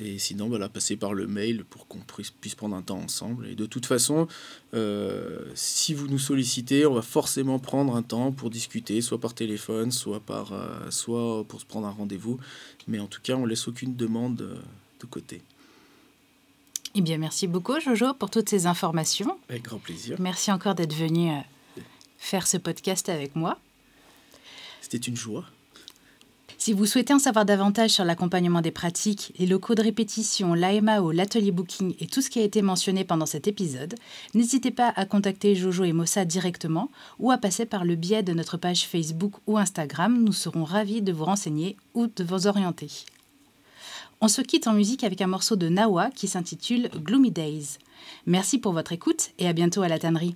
Et 0.00 0.18
sinon, 0.18 0.48
voilà, 0.48 0.68
passer 0.68 0.96
par 0.96 1.12
le 1.12 1.26
mail 1.26 1.64
pour 1.64 1.88
qu'on 1.88 1.98
puisse 2.40 2.54
prendre 2.54 2.76
un 2.76 2.82
temps 2.82 2.98
ensemble. 2.98 3.48
Et 3.48 3.56
de 3.56 3.66
toute 3.66 3.84
façon, 3.84 4.28
euh, 4.74 5.50
si 5.54 5.92
vous 5.92 6.06
nous 6.06 6.20
sollicitez, 6.20 6.86
on 6.86 6.94
va 6.94 7.02
forcément 7.02 7.58
prendre 7.58 7.96
un 7.96 8.02
temps 8.02 8.30
pour 8.30 8.48
discuter, 8.48 9.00
soit 9.00 9.18
par 9.18 9.34
téléphone, 9.34 9.90
soit, 9.90 10.20
par, 10.20 10.52
euh, 10.52 10.90
soit 10.90 11.44
pour 11.48 11.60
se 11.60 11.66
prendre 11.66 11.88
un 11.88 11.90
rendez-vous. 11.90 12.38
Mais 12.86 13.00
en 13.00 13.08
tout 13.08 13.20
cas, 13.20 13.34
on 13.34 13.44
laisse 13.44 13.66
aucune 13.66 13.96
demande 13.96 14.40
euh, 14.42 14.54
de 15.00 15.06
côté. 15.06 15.42
Eh 16.94 17.00
bien, 17.00 17.18
merci 17.18 17.48
beaucoup, 17.48 17.80
Jojo, 17.80 18.14
pour 18.14 18.30
toutes 18.30 18.48
ces 18.48 18.66
informations. 18.66 19.36
Avec 19.48 19.64
grand 19.64 19.78
plaisir. 19.78 20.16
Merci 20.20 20.52
encore 20.52 20.76
d'être 20.76 20.94
venu 20.94 21.30
faire 22.18 22.46
ce 22.46 22.56
podcast 22.56 23.08
avec 23.08 23.34
moi. 23.34 23.58
C'était 24.80 24.98
une 24.98 25.16
joie. 25.16 25.44
Si 26.60 26.72
vous 26.72 26.86
souhaitez 26.86 27.14
en 27.14 27.20
savoir 27.20 27.44
davantage 27.44 27.90
sur 27.90 28.04
l'accompagnement 28.04 28.60
des 28.60 28.72
pratiques, 28.72 29.32
les 29.38 29.46
locaux 29.46 29.76
de 29.76 29.82
répétition, 29.82 30.54
l'AMAO, 30.54 31.12
l'atelier 31.12 31.52
booking 31.52 31.94
et 32.00 32.06
tout 32.06 32.20
ce 32.20 32.28
qui 32.28 32.40
a 32.40 32.42
été 32.42 32.62
mentionné 32.62 33.04
pendant 33.04 33.26
cet 33.26 33.46
épisode, 33.46 33.94
n'hésitez 34.34 34.72
pas 34.72 34.92
à 34.96 35.06
contacter 35.06 35.54
Jojo 35.54 35.84
et 35.84 35.92
Mossa 35.92 36.24
directement 36.24 36.90
ou 37.20 37.30
à 37.30 37.38
passer 37.38 37.64
par 37.64 37.84
le 37.84 37.94
biais 37.94 38.24
de 38.24 38.32
notre 38.32 38.56
page 38.56 38.88
Facebook 38.88 39.34
ou 39.46 39.56
Instagram. 39.56 40.20
Nous 40.20 40.32
serons 40.32 40.64
ravis 40.64 41.00
de 41.00 41.12
vous 41.12 41.24
renseigner 41.24 41.76
ou 41.94 42.08
de 42.08 42.24
vous 42.24 42.48
orienter. 42.48 42.90
On 44.20 44.26
se 44.26 44.42
quitte 44.42 44.66
en 44.66 44.72
musique 44.72 45.04
avec 45.04 45.22
un 45.22 45.28
morceau 45.28 45.54
de 45.54 45.68
Nawa 45.68 46.10
qui 46.10 46.26
s'intitule 46.26 46.90
Gloomy 46.96 47.30
Days. 47.30 47.78
Merci 48.26 48.58
pour 48.58 48.72
votre 48.72 48.92
écoute 48.92 49.30
et 49.38 49.46
à 49.46 49.52
bientôt 49.52 49.82
à 49.82 49.88
la 49.88 50.00
tannerie. 50.00 50.34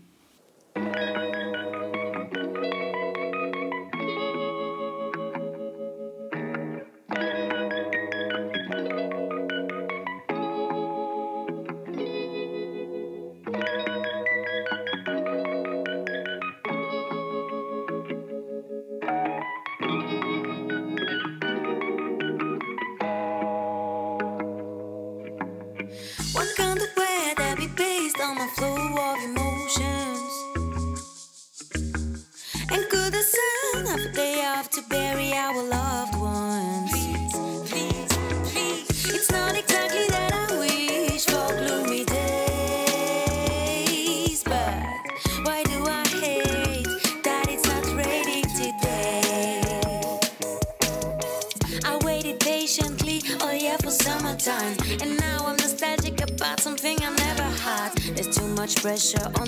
Pressure 58.92 59.41